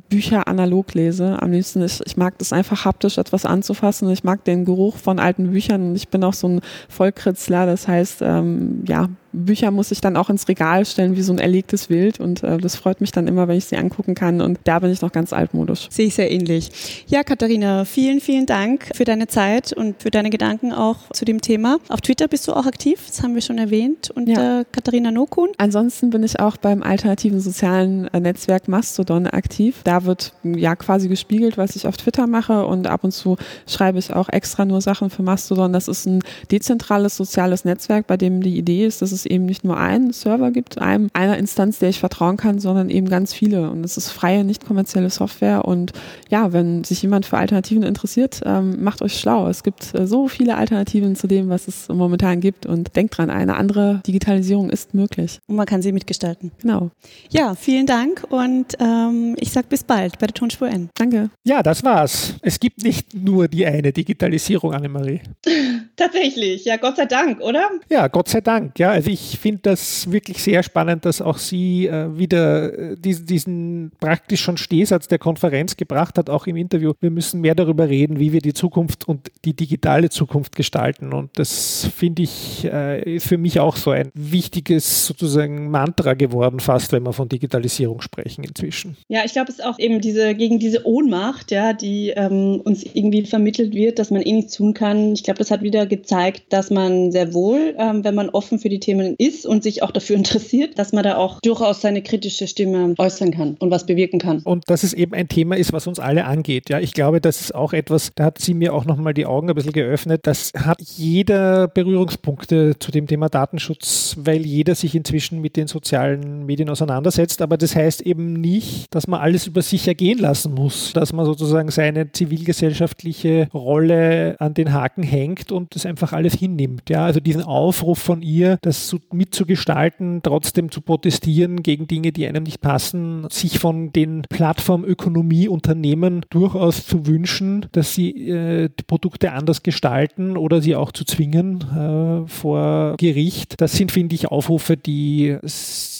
Bücher 0.08 0.46
analog 0.46 0.94
lese. 0.94 1.40
Am 1.42 1.50
liebsten, 1.50 1.82
ich, 1.82 2.00
ich 2.04 2.16
mag 2.16 2.38
das 2.38 2.52
einfach 2.52 2.84
haptisch 2.84 3.18
etwas 3.18 3.44
anzufassen. 3.44 4.08
Ich 4.10 4.22
mag 4.22 4.44
den 4.44 4.64
Geruch 4.64 4.96
von 4.96 5.18
alten 5.18 5.50
Büchern 5.50 5.94
ich 5.96 6.08
bin 6.08 6.22
auch 6.22 6.34
so 6.34 6.48
ein 6.48 6.60
Vollkritzler. 6.88 7.66
Das 7.66 7.88
heißt, 7.88 8.22
ähm, 8.22 8.84
ja, 8.86 9.08
Bücher 9.34 9.70
muss 9.70 9.90
ich 9.90 10.00
dann 10.00 10.16
auch 10.16 10.30
ins 10.30 10.48
Regal 10.48 10.86
stellen 10.86 11.16
wie 11.16 11.22
so 11.22 11.32
ein 11.32 11.38
erlegtes 11.38 11.90
Wild 11.90 12.20
und 12.20 12.42
äh, 12.42 12.58
das 12.58 12.76
freut 12.76 13.00
mich 13.00 13.12
dann 13.12 13.26
immer, 13.26 13.48
wenn 13.48 13.58
ich 13.58 13.64
sie 13.66 13.76
angucken 13.76 14.14
kann 14.14 14.40
und 14.40 14.58
da 14.64 14.78
bin 14.78 14.90
ich 14.90 15.02
noch 15.02 15.12
ganz 15.12 15.32
altmodisch. 15.32 15.88
Sehe 15.90 16.06
ich 16.06 16.14
sehr 16.14 16.30
ähnlich. 16.30 17.04
Ja, 17.06 17.24
Katharina, 17.24 17.84
vielen, 17.84 18.20
vielen 18.20 18.46
Dank 18.46 18.90
für 18.94 19.04
deine 19.04 19.26
Zeit 19.26 19.72
und 19.72 20.02
für 20.02 20.10
deine 20.10 20.30
Gedanken 20.30 20.72
auch 20.72 20.96
zu 21.12 21.24
dem 21.24 21.40
Thema. 21.40 21.78
Auf 21.88 22.00
Twitter 22.00 22.28
bist 22.28 22.46
du 22.48 22.52
auch 22.52 22.66
aktiv, 22.66 23.00
das 23.06 23.22
haben 23.22 23.34
wir 23.34 23.42
schon 23.42 23.58
erwähnt, 23.58 24.10
und 24.10 24.28
ja. 24.28 24.60
äh, 24.60 24.64
Katharina 24.70 25.10
Nokun. 25.10 25.50
Ansonsten 25.58 26.10
bin 26.10 26.22
ich 26.22 26.38
auch 26.38 26.56
beim 26.56 26.82
alternativen 26.82 27.40
sozialen 27.40 28.08
äh, 28.08 28.20
Netzwerk 28.20 28.68
Mastodon 28.68 29.26
aktiv. 29.26 29.80
Da 29.84 30.04
wird 30.04 30.32
ja 30.44 30.76
quasi 30.76 31.08
gespiegelt, 31.08 31.58
was 31.58 31.76
ich 31.76 31.86
auf 31.86 31.96
Twitter 31.96 32.26
mache 32.26 32.64
und 32.66 32.86
ab 32.86 33.04
und 33.04 33.12
zu 33.12 33.36
schreibe 33.66 33.98
ich 33.98 34.12
auch 34.12 34.28
extra 34.28 34.64
nur 34.64 34.80
Sachen 34.80 35.10
für 35.10 35.22
Mastodon. 35.22 35.72
Das 35.72 35.88
ist 35.88 36.06
ein 36.06 36.20
dezentrales 36.50 37.16
soziales 37.16 37.64
Netzwerk, 37.64 38.06
bei 38.06 38.16
dem 38.16 38.42
die 38.42 38.56
Idee 38.56 38.86
ist, 38.86 39.02
dass 39.02 39.12
es 39.12 39.23
eben 39.26 39.46
nicht 39.46 39.64
nur 39.64 39.76
einen 39.76 40.12
Server 40.12 40.50
gibt, 40.50 40.78
einem, 40.78 41.08
einer 41.12 41.38
Instanz, 41.38 41.78
der 41.78 41.88
ich 41.88 42.00
vertrauen 42.00 42.36
kann, 42.36 42.58
sondern 42.58 42.90
eben 42.90 43.08
ganz 43.08 43.34
viele. 43.34 43.70
Und 43.70 43.84
es 43.84 43.96
ist 43.96 44.10
freie, 44.10 44.44
nicht 44.44 44.66
kommerzielle 44.66 45.10
Software. 45.10 45.64
Und 45.64 45.92
ja, 46.28 46.52
wenn 46.52 46.84
sich 46.84 47.02
jemand 47.02 47.26
für 47.26 47.38
Alternativen 47.38 47.82
interessiert, 47.82 48.40
ähm, 48.44 48.82
macht 48.82 49.02
euch 49.02 49.18
schlau. 49.18 49.48
Es 49.48 49.62
gibt 49.62 49.94
äh, 49.94 50.06
so 50.06 50.28
viele 50.28 50.56
Alternativen 50.56 51.16
zu 51.16 51.26
dem, 51.26 51.48
was 51.48 51.68
es 51.68 51.88
momentan 51.88 52.40
gibt. 52.40 52.66
Und 52.66 52.96
denkt 52.96 53.16
dran, 53.16 53.30
eine 53.30 53.56
andere 53.56 54.00
Digitalisierung 54.06 54.70
ist 54.70 54.94
möglich. 54.94 55.38
Und 55.46 55.56
man 55.56 55.66
kann 55.66 55.82
sie 55.82 55.92
mitgestalten. 55.92 56.52
Genau. 56.60 56.90
Ja, 57.30 57.54
vielen 57.54 57.86
Dank 57.86 58.24
und 58.30 58.74
ähm, 58.80 59.34
ich 59.38 59.50
sage 59.52 59.66
bis 59.68 59.84
bald 59.84 60.18
bei 60.18 60.26
der 60.26 60.34
Tonspur 60.34 60.68
N. 60.68 60.90
Danke. 60.94 61.30
Ja, 61.44 61.62
das 61.62 61.82
war's. 61.84 62.34
Es 62.42 62.60
gibt 62.60 62.82
nicht 62.82 63.14
nur 63.14 63.48
die 63.48 63.66
eine 63.66 63.92
Digitalisierung, 63.92 64.74
Annemarie. 64.74 65.20
Tatsächlich, 65.96 66.64
ja, 66.64 66.76
Gott 66.76 66.96
sei 66.96 67.06
Dank, 67.06 67.40
oder? 67.40 67.70
Ja, 67.88 68.08
Gott 68.08 68.28
sei 68.28 68.40
Dank. 68.40 68.78
Ja, 68.78 68.90
also 68.90 69.10
ich 69.10 69.13
finde 69.20 69.60
das 69.62 70.10
wirklich 70.10 70.42
sehr 70.42 70.62
spannend, 70.62 71.04
dass 71.04 71.20
auch 71.20 71.38
sie 71.38 71.86
äh, 71.86 72.16
wieder 72.16 72.72
äh, 72.72 72.96
diesen, 72.96 73.26
diesen 73.26 73.92
praktisch 74.00 74.40
schon 74.40 74.56
Stehsatz 74.56 75.08
der 75.08 75.18
Konferenz 75.18 75.76
gebracht 75.76 76.18
hat, 76.18 76.30
auch 76.30 76.46
im 76.46 76.56
Interview. 76.56 76.92
Wir 77.00 77.10
müssen 77.10 77.40
mehr 77.40 77.54
darüber 77.54 77.88
reden, 77.88 78.18
wie 78.18 78.32
wir 78.32 78.40
die 78.40 78.54
Zukunft 78.54 79.06
und 79.06 79.30
die 79.44 79.54
digitale 79.54 80.10
Zukunft 80.10 80.56
gestalten. 80.56 81.12
Und 81.12 81.30
das 81.34 81.88
finde 81.96 82.22
ich 82.22 82.64
äh, 82.64 83.20
für 83.20 83.38
mich 83.38 83.60
auch 83.60 83.76
so 83.76 83.90
ein 83.90 84.10
wichtiges 84.14 85.06
sozusagen 85.06 85.70
Mantra 85.70 86.14
geworden, 86.14 86.60
fast, 86.60 86.92
wenn 86.92 87.02
wir 87.02 87.12
von 87.12 87.28
Digitalisierung 87.28 88.00
sprechen 88.00 88.44
inzwischen. 88.44 88.96
Ja, 89.08 89.22
ich 89.24 89.32
glaube, 89.32 89.50
es 89.50 89.58
ist 89.58 89.64
auch 89.64 89.78
eben 89.78 90.00
diese 90.00 90.34
gegen 90.34 90.58
diese 90.58 90.86
Ohnmacht, 90.86 91.50
ja, 91.50 91.72
die 91.72 92.10
ähm, 92.10 92.60
uns 92.64 92.82
irgendwie 92.82 93.24
vermittelt 93.24 93.74
wird, 93.74 93.98
dass 93.98 94.10
man 94.10 94.22
eh 94.22 94.32
nichts 94.32 94.54
tun 94.54 94.74
kann. 94.74 95.12
Ich 95.12 95.22
glaube, 95.22 95.38
das 95.38 95.50
hat 95.50 95.62
wieder 95.62 95.86
gezeigt, 95.86 96.52
dass 96.52 96.70
man 96.70 97.12
sehr 97.12 97.34
wohl, 97.34 97.74
ähm, 97.78 98.04
wenn 98.04 98.14
man 98.14 98.30
offen 98.30 98.58
für 98.58 98.68
die 98.68 98.80
Themen 98.80 99.03
ist 99.18 99.46
und 99.46 99.62
sich 99.62 99.82
auch 99.82 99.90
dafür 99.90 100.16
interessiert, 100.24 100.78
dass 100.78 100.92
man 100.92 101.04
da 101.04 101.16
auch 101.16 101.40
durchaus 101.40 101.80
seine 101.80 102.02
kritische 102.02 102.46
Stimme 102.46 102.94
äußern 102.98 103.30
kann 103.30 103.56
und 103.58 103.70
was 103.70 103.86
bewirken 103.86 104.18
kann. 104.18 104.40
Und 104.40 104.64
dass 104.66 104.82
es 104.82 104.92
eben 104.92 105.14
ein 105.14 105.28
Thema 105.28 105.56
ist, 105.56 105.72
was 105.72 105.86
uns 105.86 105.98
alle 105.98 106.24
angeht. 106.24 106.70
Ja, 106.70 106.80
ich 106.80 106.94
glaube, 106.94 107.20
das 107.20 107.40
ist 107.40 107.54
auch 107.54 107.72
etwas, 107.72 108.12
da 108.14 108.24
hat 108.24 108.40
sie 108.40 108.54
mir 108.54 108.74
auch 108.74 108.84
nochmal 108.84 109.14
die 109.14 109.26
Augen 109.26 109.48
ein 109.48 109.54
bisschen 109.54 109.72
geöffnet. 109.72 110.20
Das 110.24 110.52
hat 110.56 110.80
jeder 110.80 111.68
Berührungspunkte 111.68 112.78
zu 112.78 112.90
dem 112.90 113.06
Thema 113.06 113.28
Datenschutz, 113.28 114.16
weil 114.18 114.46
jeder 114.46 114.74
sich 114.74 114.94
inzwischen 114.94 115.40
mit 115.40 115.56
den 115.56 115.66
sozialen 115.66 116.46
Medien 116.46 116.68
auseinandersetzt. 116.70 117.42
Aber 117.42 117.56
das 117.56 117.76
heißt 117.76 118.02
eben 118.02 118.34
nicht, 118.34 118.94
dass 118.94 119.06
man 119.06 119.20
alles 119.20 119.46
über 119.46 119.62
sich 119.62 119.86
ergehen 119.86 120.18
lassen 120.18 120.54
muss, 120.54 120.92
dass 120.92 121.12
man 121.12 121.26
sozusagen 121.26 121.70
seine 121.70 122.12
zivilgesellschaftliche 122.12 123.48
Rolle 123.52 124.36
an 124.38 124.54
den 124.54 124.72
Haken 124.72 125.02
hängt 125.02 125.52
und 125.52 125.74
das 125.74 125.86
einfach 125.86 126.12
alles 126.12 126.34
hinnimmt. 126.34 126.88
Ja, 126.88 127.04
also 127.04 127.20
diesen 127.20 127.42
Aufruf 127.42 127.98
von 127.98 128.22
ihr, 128.22 128.58
das 128.62 128.88
so 128.94 129.16
mitzugestalten, 129.16 130.20
trotzdem 130.22 130.70
zu 130.70 130.80
protestieren 130.80 131.62
gegen 131.62 131.86
Dinge, 131.86 132.12
die 132.12 132.26
einem 132.26 132.44
nicht 132.44 132.60
passen, 132.60 133.26
sich 133.30 133.58
von 133.58 133.92
den 133.92 134.22
Plattformökonomieunternehmen 134.28 136.24
durchaus 136.30 136.86
zu 136.86 137.06
wünschen, 137.06 137.66
dass 137.72 137.94
sie 137.94 138.28
äh, 138.28 138.68
die 138.68 138.84
Produkte 138.84 139.32
anders 139.32 139.62
gestalten 139.62 140.36
oder 140.36 140.60
sie 140.60 140.76
auch 140.76 140.92
zu 140.92 141.04
zwingen 141.04 141.60
äh, 141.62 142.28
vor 142.28 142.96
Gericht. 142.98 143.60
Das 143.60 143.72
sind, 143.72 143.92
finde 143.92 144.14
ich, 144.14 144.28
Aufrufe, 144.28 144.76
die 144.76 145.36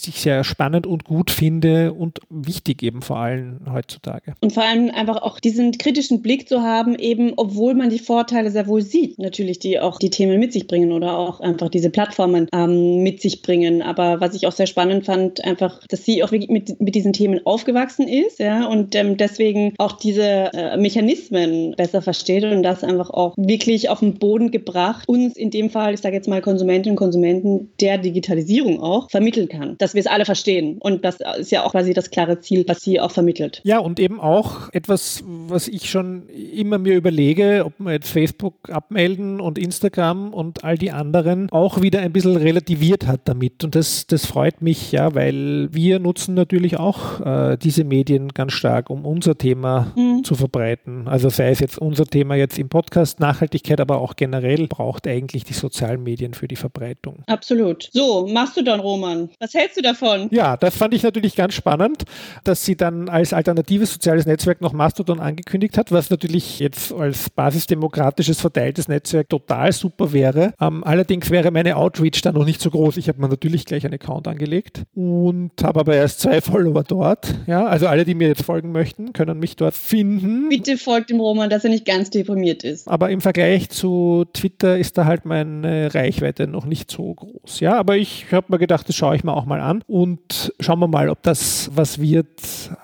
ich 0.08 0.20
sehr 0.20 0.44
spannend 0.44 0.86
und 0.86 1.04
gut 1.04 1.30
finde 1.30 1.92
und 1.92 2.20
wichtig 2.30 2.82
eben 2.82 3.02
vor 3.02 3.18
allem 3.18 3.60
heutzutage. 3.70 4.34
Und 4.40 4.52
vor 4.52 4.64
allem 4.64 4.90
einfach 4.90 5.22
auch 5.22 5.40
diesen 5.40 5.72
kritischen 5.72 6.22
Blick 6.22 6.48
zu 6.48 6.62
haben, 6.62 6.94
eben 6.96 7.32
obwohl 7.36 7.74
man 7.74 7.90
die 7.90 7.98
Vorteile 7.98 8.50
sehr 8.50 8.66
wohl 8.66 8.82
sieht, 8.82 9.18
natürlich, 9.18 9.58
die 9.58 9.80
auch 9.80 9.98
die 9.98 10.10
Themen 10.10 10.38
mit 10.38 10.52
sich 10.52 10.66
bringen 10.66 10.92
oder 10.92 11.18
auch 11.18 11.40
einfach 11.40 11.68
diese 11.68 11.90
Plattformen 11.90 12.48
ähm, 12.52 13.02
mit 13.02 13.20
sich 13.20 13.42
bringen. 13.42 13.82
Aber 13.82 14.20
was 14.20 14.34
ich 14.34 14.46
auch 14.46 14.52
sehr 14.52 14.66
spannend 14.66 15.06
fand, 15.06 15.44
einfach, 15.44 15.80
dass 15.88 16.04
sie 16.04 16.22
auch 16.22 16.32
wirklich 16.32 16.50
mit, 16.50 16.80
mit 16.80 16.94
diesen 16.94 17.12
Themen 17.12 17.40
aufgewachsen 17.44 18.08
ist, 18.08 18.38
ja, 18.38 18.66
und 18.66 18.94
ähm, 18.94 19.16
deswegen 19.16 19.74
auch 19.78 19.92
diese 19.92 20.50
äh, 20.52 20.76
Mechanismen 20.76 21.74
besser 21.76 22.02
versteht 22.02 22.44
und 22.44 22.62
das 22.62 22.84
einfach 22.84 23.10
auch 23.10 23.34
wirklich 23.36 23.88
auf 23.88 24.00
den 24.00 24.14
Boden 24.14 24.50
gebracht, 24.50 25.08
uns 25.08 25.36
in 25.36 25.50
dem 25.50 25.70
Fall, 25.70 25.94
ich 25.94 26.00
sage 26.00 26.16
jetzt 26.16 26.28
mal 26.28 26.40
Konsumentinnen 26.40 26.94
und 26.94 26.98
Konsumenten 26.98 27.70
der 27.80 27.98
Digitalisierung 27.98 28.80
auch 28.80 29.10
vermitteln 29.10 29.48
kann. 29.48 29.76
Das 29.78 29.93
wir 29.94 30.00
es 30.00 30.07
alle 30.07 30.24
verstehen. 30.24 30.78
Und 30.78 31.04
das 31.04 31.18
ist 31.38 31.50
ja 31.50 31.64
auch 31.64 31.72
quasi 31.72 31.92
das 31.94 32.11
klare 32.11 32.40
Ziel, 32.40 32.64
was 32.66 32.83
sie 32.83 33.00
auch 33.00 33.11
vermittelt. 33.11 33.61
Ja, 33.64 33.78
und 33.78 34.00
eben 34.00 34.20
auch 34.20 34.72
etwas, 34.72 35.22
was 35.24 35.68
ich 35.68 35.90
schon 35.90 36.28
immer 36.28 36.78
mir 36.78 36.94
überlege, 36.94 37.64
ob 37.64 37.74
wir 37.78 37.92
jetzt 37.92 38.11
Facebook 38.11 38.70
abmelden 38.70 39.40
und 39.40 39.59
Instagram 39.59 40.33
und 40.33 40.64
all 40.64 40.78
die 40.78 40.90
anderen 40.90 41.50
auch 41.50 41.83
wieder 41.83 42.00
ein 42.00 42.12
bisschen 42.12 42.37
relativiert 42.37 43.07
hat 43.07 43.22
damit. 43.24 43.64
Und 43.64 43.74
das, 43.74 44.07
das 44.07 44.26
freut 44.26 44.62
mich, 44.62 44.92
ja, 44.92 45.14
weil 45.14 45.68
wir 45.72 45.98
nutzen 45.98 46.35
natürlich 46.35 46.78
auch 46.78 47.20
äh, 47.20 47.57
diese 47.57 47.85
Medien 47.85 48.28
ganz 48.28 48.52
stark, 48.52 48.90
um 48.90 49.04
unser 49.04 49.37
Thema 49.37 49.92
mhm. 49.96 50.24
zu 50.24 50.35
verbreiten. 50.35 51.09
Also 51.09 51.28
sei 51.28 51.50
es 51.50 51.61
jetzt 51.61 51.78
unser 51.78 52.07
Thema 52.07 52.35
jetzt 52.35 52.59
im 52.59 52.68
Podcast 52.68 53.20
Nachhaltigkeit, 53.20 53.80
aber 53.80 53.98
auch 54.00 54.16
generell 54.16 54.66
braucht 54.66 55.07
eigentlich 55.07 55.44
die 55.44 55.52
sozialen 55.52 56.02
Medien 56.02 56.35
für 56.35 56.48
die 56.48 56.57
Verbreitung. 56.57 57.22
Absolut. 57.26 57.88
So, 57.92 58.26
machst 58.26 58.57
du 58.57 58.62
dann, 58.62 58.80
Roman. 58.80 59.30
Was 59.38 59.54
hältst 59.54 59.76
du 59.76 59.83
davon. 59.85 60.29
Ja, 60.31 60.57
das 60.57 60.77
fand 60.77 60.94
ich 60.94 61.03
natürlich 61.03 61.37
ganz 61.37 61.55
spannend, 61.55 62.05
dass 62.44 62.64
sie 62.64 62.77
dann 62.77 63.09
als 63.09 63.33
alternatives 63.33 63.92
soziales 63.92 64.27
Netzwerk 64.27 64.61
noch 64.61 64.73
Mastodon 64.73 65.20
angekündigt 65.20 65.79
hat, 65.79 65.92
was 65.92 66.11
natürlich 66.11 66.59
jetzt 66.59 66.92
als 66.92 67.31
basisdemokratisches 67.31 68.40
verteiltes 68.40 68.88
Netzwerk 68.88 69.29
total 69.29 69.73
super 69.73 70.12
wäre. 70.12 70.55
Ähm, 70.61 70.83
allerdings 70.85 71.31
wäre 71.31 71.51
meine 71.51 71.77
Outreach 71.77 72.23
dann 72.23 72.35
noch 72.35 72.44
nicht 72.44 72.61
so 72.61 72.70
groß. 72.70 72.97
Ich 72.97 73.09
habe 73.09 73.20
mir 73.20 73.29
natürlich 73.29 73.64
gleich 73.64 73.85
einen 73.85 73.94
Account 73.94 74.29
angelegt 74.29 74.83
und 74.94 75.53
habe 75.62 75.81
aber 75.81 75.94
erst 75.94 76.20
zwei 76.20 76.40
Follower 76.40 76.83
dort. 76.83 77.35
Ja, 77.47 77.66
also 77.66 77.87
alle, 77.87 78.05
die 78.05 78.14
mir 78.14 78.29
jetzt 78.29 78.42
folgen 78.42 78.73
möchten, 78.73 79.12
können 79.12 79.38
mich 79.38 79.57
dort 79.57 79.75
finden. 79.75 80.49
Bitte 80.49 80.77
folgt 80.77 81.11
dem 81.11 81.20
Roman, 81.20 81.51
dass 81.51 81.64
er 81.64 81.70
nicht 81.70 81.85
ganz 81.85 82.11
deprimiert 82.11 82.64
ist. 82.64 82.88
Aber 82.88 83.11
im 83.11 83.20
Vergleich 83.20 83.68
zu 83.70 84.25
Twitter 84.33 84.79
ist 84.79 84.99
da 84.99 85.05
halt 85.05 85.25
meine 85.25 85.94
Reichweite 85.94 86.47
noch 86.47 86.66
nicht 86.66 86.90
so 86.90 87.14
groß. 87.14 87.61
Ja, 87.61 87.77
aber 87.77 87.97
ich 87.97 88.27
habe 88.33 88.47
mir 88.49 88.59
gedacht, 88.59 88.88
das 88.88 88.97
schaue 88.97 89.16
ich 89.16 89.25
mir 89.25 89.35
auch 89.35 89.47
mal 89.47 89.61
an 89.61 89.73
und 89.87 90.52
schauen 90.60 90.78
wir 90.78 90.88
mal, 90.88 91.08
ob 91.08 91.22
das 91.22 91.70
was 91.74 92.00
wird. 92.00 92.26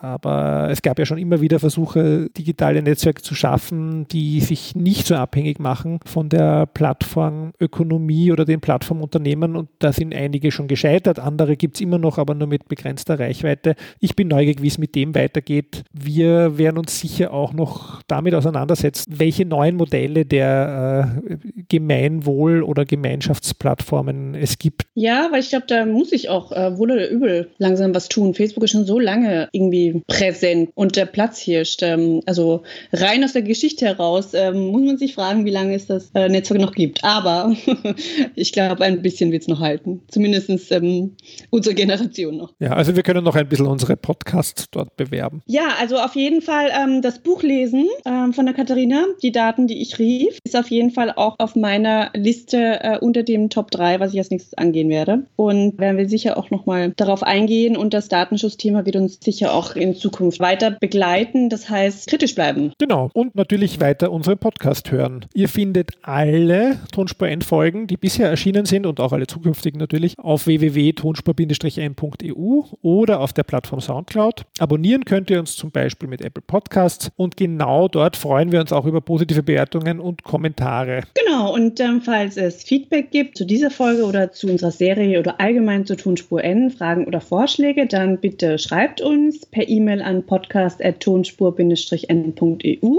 Aber 0.00 0.68
es 0.70 0.82
gab 0.82 0.98
ja 0.98 1.06
schon 1.06 1.18
immer 1.18 1.40
wieder 1.40 1.58
Versuche, 1.58 2.28
digitale 2.36 2.82
Netzwerke 2.82 3.22
zu 3.22 3.34
schaffen, 3.34 4.06
die 4.08 4.40
sich 4.40 4.74
nicht 4.74 5.06
so 5.06 5.14
abhängig 5.14 5.58
machen 5.58 6.00
von 6.04 6.28
der 6.28 6.66
Plattformökonomie 6.66 8.32
oder 8.32 8.44
den 8.44 8.60
Plattformunternehmen. 8.60 9.56
Und 9.56 9.68
da 9.78 9.92
sind 9.92 10.14
einige 10.14 10.50
schon 10.50 10.68
gescheitert. 10.68 11.18
Andere 11.18 11.56
gibt 11.56 11.76
es 11.76 11.80
immer 11.80 11.98
noch, 11.98 12.18
aber 12.18 12.34
nur 12.34 12.48
mit 12.48 12.68
begrenzter 12.68 13.18
Reichweite. 13.18 13.74
Ich 14.00 14.16
bin 14.16 14.28
neugierig, 14.28 14.62
wie 14.62 14.68
es 14.68 14.78
mit 14.78 14.94
dem 14.94 15.14
weitergeht. 15.14 15.84
Wir 15.92 16.58
werden 16.58 16.78
uns 16.78 17.00
sicher 17.00 17.32
auch 17.32 17.52
noch 17.52 18.02
damit 18.06 18.34
auseinandersetzen, 18.34 19.14
welche 19.18 19.44
neuen 19.44 19.76
Modelle 19.76 20.24
der 20.24 21.20
äh, 21.28 21.36
Gemeinwohl- 21.68 22.62
oder 22.62 22.84
Gemeinschaftsplattformen 22.84 24.34
es 24.34 24.58
gibt. 24.58 24.86
Ja, 24.94 25.28
weil 25.30 25.40
ich 25.40 25.50
glaube, 25.50 25.66
da 25.68 25.86
muss 25.86 26.12
ich 26.12 26.28
auch 26.28 26.52
äh, 26.52 26.76
wohl 26.80 26.90
oder 26.90 27.08
übel 27.08 27.50
langsam 27.58 27.94
was 27.94 28.08
tun. 28.08 28.34
Facebook 28.34 28.64
ist 28.64 28.70
schon 28.70 28.86
so 28.86 28.98
lange 28.98 29.48
irgendwie 29.52 30.02
präsent 30.08 30.70
und 30.74 30.96
der 30.96 31.06
Platz 31.06 31.38
hirscht. 31.38 31.82
Ähm, 31.82 32.22
also 32.26 32.62
rein 32.92 33.22
aus 33.22 33.34
der 33.34 33.42
Geschichte 33.42 33.86
heraus 33.86 34.34
ähm, 34.34 34.68
muss 34.68 34.82
man 34.82 34.98
sich 34.98 35.14
fragen, 35.14 35.44
wie 35.44 35.50
lange 35.50 35.74
es 35.74 35.86
das 35.86 36.10
äh, 36.14 36.28
Netzwerk 36.28 36.60
noch 36.60 36.72
gibt. 36.72 37.04
Aber 37.04 37.54
ich 38.34 38.52
glaube, 38.52 38.84
ein 38.84 39.02
bisschen 39.02 39.30
wird 39.30 39.42
es 39.42 39.48
noch 39.48 39.60
halten. 39.60 40.02
Zumindest 40.08 40.50
ähm, 40.72 41.16
unsere 41.50 41.74
Generation 41.74 42.36
noch. 42.36 42.54
Ja, 42.58 42.72
also 42.72 42.96
wir 42.96 43.02
können 43.02 43.22
noch 43.22 43.36
ein 43.36 43.48
bisschen 43.48 43.66
unsere 43.66 43.96
Podcasts 43.96 44.66
dort 44.70 44.96
bewerben. 44.96 45.42
Ja, 45.46 45.74
also 45.78 45.98
auf 45.98 46.16
jeden 46.16 46.40
Fall 46.40 46.70
ähm, 46.76 47.02
das 47.02 47.20
Buch 47.20 47.42
lesen 47.42 47.86
ähm, 48.04 48.32
von 48.32 48.46
der 48.46 48.54
Katharina, 48.54 49.04
die 49.22 49.32
Daten, 49.32 49.66
die 49.66 49.82
ich 49.82 49.98
rief, 49.98 50.38
ist 50.44 50.56
auf 50.56 50.70
jeden 50.70 50.90
Fall 50.90 51.12
auch 51.14 51.36
auf 51.38 51.54
meiner 51.54 52.10
Liste 52.14 52.80
äh, 52.82 52.98
unter 52.98 53.22
dem 53.22 53.50
Top 53.50 53.70
3, 53.70 54.00
was 54.00 54.12
ich 54.12 54.18
als 54.18 54.30
nächstes 54.30 54.54
angehen 54.54 54.88
werde. 54.88 55.26
Und 55.36 55.78
werden 55.78 55.98
wir 55.98 56.08
sicher 56.08 56.36
auch 56.36 56.50
nochmal 56.50 56.69
darauf 56.96 57.22
eingehen 57.22 57.76
und 57.76 57.94
das 57.94 58.08
Datenschutzthema 58.08 58.84
wird 58.86 58.96
uns 58.96 59.18
sicher 59.20 59.54
auch 59.54 59.76
in 59.76 59.94
Zukunft 59.94 60.40
weiter 60.40 60.72
begleiten. 60.72 61.48
Das 61.48 61.68
heißt, 61.68 62.08
kritisch 62.08 62.34
bleiben. 62.34 62.72
Genau. 62.78 63.10
Und 63.12 63.34
natürlich 63.34 63.80
weiter 63.80 64.12
unseren 64.12 64.38
Podcast 64.38 64.90
hören. 64.90 65.26
Ihr 65.34 65.48
findet 65.48 65.90
alle 66.02 66.78
Tonspur-N-Folgen, 66.92 67.86
die 67.86 67.96
bisher 67.96 68.28
erschienen 68.28 68.66
sind 68.66 68.86
und 68.86 69.00
auch 69.00 69.12
alle 69.12 69.26
zukünftigen 69.26 69.78
natürlich, 69.78 70.18
auf 70.18 70.46
www.tonspur-n.eu 70.46 72.62
oder 72.82 73.20
auf 73.20 73.32
der 73.32 73.44
Plattform 73.44 73.80
Soundcloud. 73.80 74.44
Abonnieren 74.58 75.04
könnt 75.04 75.30
ihr 75.30 75.40
uns 75.40 75.56
zum 75.56 75.70
Beispiel 75.70 76.08
mit 76.08 76.22
Apple 76.22 76.42
Podcasts 76.46 77.10
und 77.16 77.36
genau 77.36 77.88
dort 77.88 78.16
freuen 78.16 78.52
wir 78.52 78.60
uns 78.60 78.72
auch 78.72 78.86
über 78.86 79.00
positive 79.00 79.42
Bewertungen 79.42 80.00
und 80.00 80.22
Kommentare. 80.22 81.02
Genau. 81.14 81.52
Und 81.52 81.80
ähm, 81.80 82.02
falls 82.02 82.36
es 82.36 82.62
Feedback 82.62 83.10
gibt 83.10 83.36
zu 83.36 83.44
dieser 83.44 83.70
Folge 83.70 84.04
oder 84.04 84.32
zu 84.32 84.48
unserer 84.48 84.70
Serie 84.70 85.18
oder 85.18 85.40
allgemein 85.40 85.86
zur 85.86 85.96
Tonspur 85.96 86.44
N, 86.44 86.49
Fragen 86.70 87.06
oder 87.06 87.20
Vorschläge, 87.20 87.86
dann 87.86 88.18
bitte 88.18 88.58
schreibt 88.58 89.00
uns 89.00 89.46
per 89.46 89.68
E-Mail 89.68 90.02
an 90.02 90.26
podcast.tonspur-n.eu 90.26 92.96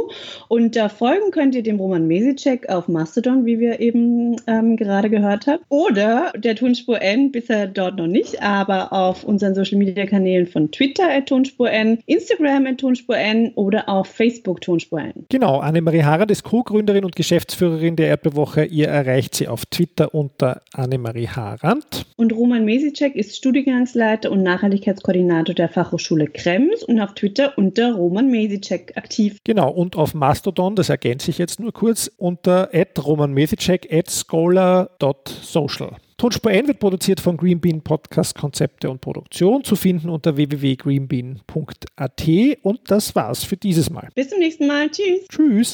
und 0.48 0.76
da 0.76 0.90
folgen 0.90 1.32
könnt 1.32 1.56
ihr 1.56 1.64
dem 1.64 1.80
Roman 1.80 2.08
Mesicek 2.08 2.70
auf 2.70 2.88
Mastodon, 2.88 3.46
wie 3.46 3.60
wir 3.60 3.80
eben 3.80 4.38
ähm, 4.48 4.78
gerade 4.78 5.10
gehört 5.10 5.48
haben, 5.48 5.64
oder 5.70 6.32
der 6.38 6.56
Tonspur 6.56 7.02
N, 7.02 7.32
bisher 7.32 7.68
dort 7.68 7.98
noch 7.98 8.08
nicht, 8.08 8.42
aber 8.42 8.94
auf 8.94 9.24
unseren 9.24 9.56
Social 9.56 9.78
Media 9.78 10.06
Kanälen 10.06 10.48
von 10.48 10.72
Twitter 10.72 11.12
at 11.12 11.26
Tonspur 11.26 11.70
N, 11.70 12.00
Instagram 12.06 12.68
at 12.68 12.78
Tonspur 12.78 13.18
N 13.18 13.52
oder 13.56 13.90
auf 13.90 14.08
Facebook 14.08 14.62
Tonspur 14.62 15.02
N. 15.02 15.26
Genau, 15.30 15.60
Annemarie 15.60 16.04
Harand 16.04 16.32
ist 16.32 16.44
Co-Gründerin 16.44 17.04
und 17.04 17.16
Geschäftsführerin 17.16 17.96
der 17.96 18.08
Erdbewoche. 18.08 18.66
Ihr 18.66 18.88
erreicht 18.88 19.36
sie 19.36 19.48
auf 19.48 19.66
Twitter 19.66 20.14
unter 20.14 20.62
Annemarie 20.74 21.28
Harand. 21.28 22.06
Und 22.16 22.34
Roman 22.34 22.66
Mesicek 22.66 23.16
ist 23.16 23.36
Studiengangsleiter 23.42 24.32
und 24.32 24.44
Nachhaltigkeitskoordinator 24.44 25.56
der 25.56 25.68
Fachhochschule 25.68 26.28
Krems 26.28 26.84
und 26.84 27.00
auf 27.00 27.16
Twitter 27.16 27.58
unter 27.58 27.94
Roman 27.94 28.30
Mesicek 28.30 28.96
aktiv. 28.96 29.40
Genau, 29.44 29.72
und 29.72 29.96
auf 29.96 30.14
Mastodon, 30.14 30.76
das 30.76 30.90
ergänze 30.90 31.32
ich 31.32 31.40
jetzt 31.40 31.60
nur 31.60 31.74
kurz, 31.74 32.12
unter 32.18 32.70
romanmesicek 33.04 33.92
at 33.92 34.12
scholar.social. 34.12 35.96
Tonspur 36.18 36.52
N 36.52 36.68
wird 36.68 36.78
produziert 36.78 37.20
von 37.20 37.36
Greenbean 37.36 37.82
Podcast 37.82 38.36
Konzepte 38.36 38.92
und 38.92 39.02
Produktion, 39.02 39.64
zu 39.64 39.76
finden 39.76 40.08
unter 40.08 40.38
www.greenbean.at 40.38 42.28
und 42.62 42.80
das 42.86 43.16
war's 43.16 43.44
für 43.44 43.58
dieses 43.58 43.90
Mal. 43.90 44.10
Bis 44.14 44.30
zum 44.30 44.38
nächsten 44.38 44.68
Mal. 44.68 44.92
Tschüss. 44.92 45.28
Tschüss. 45.30 45.70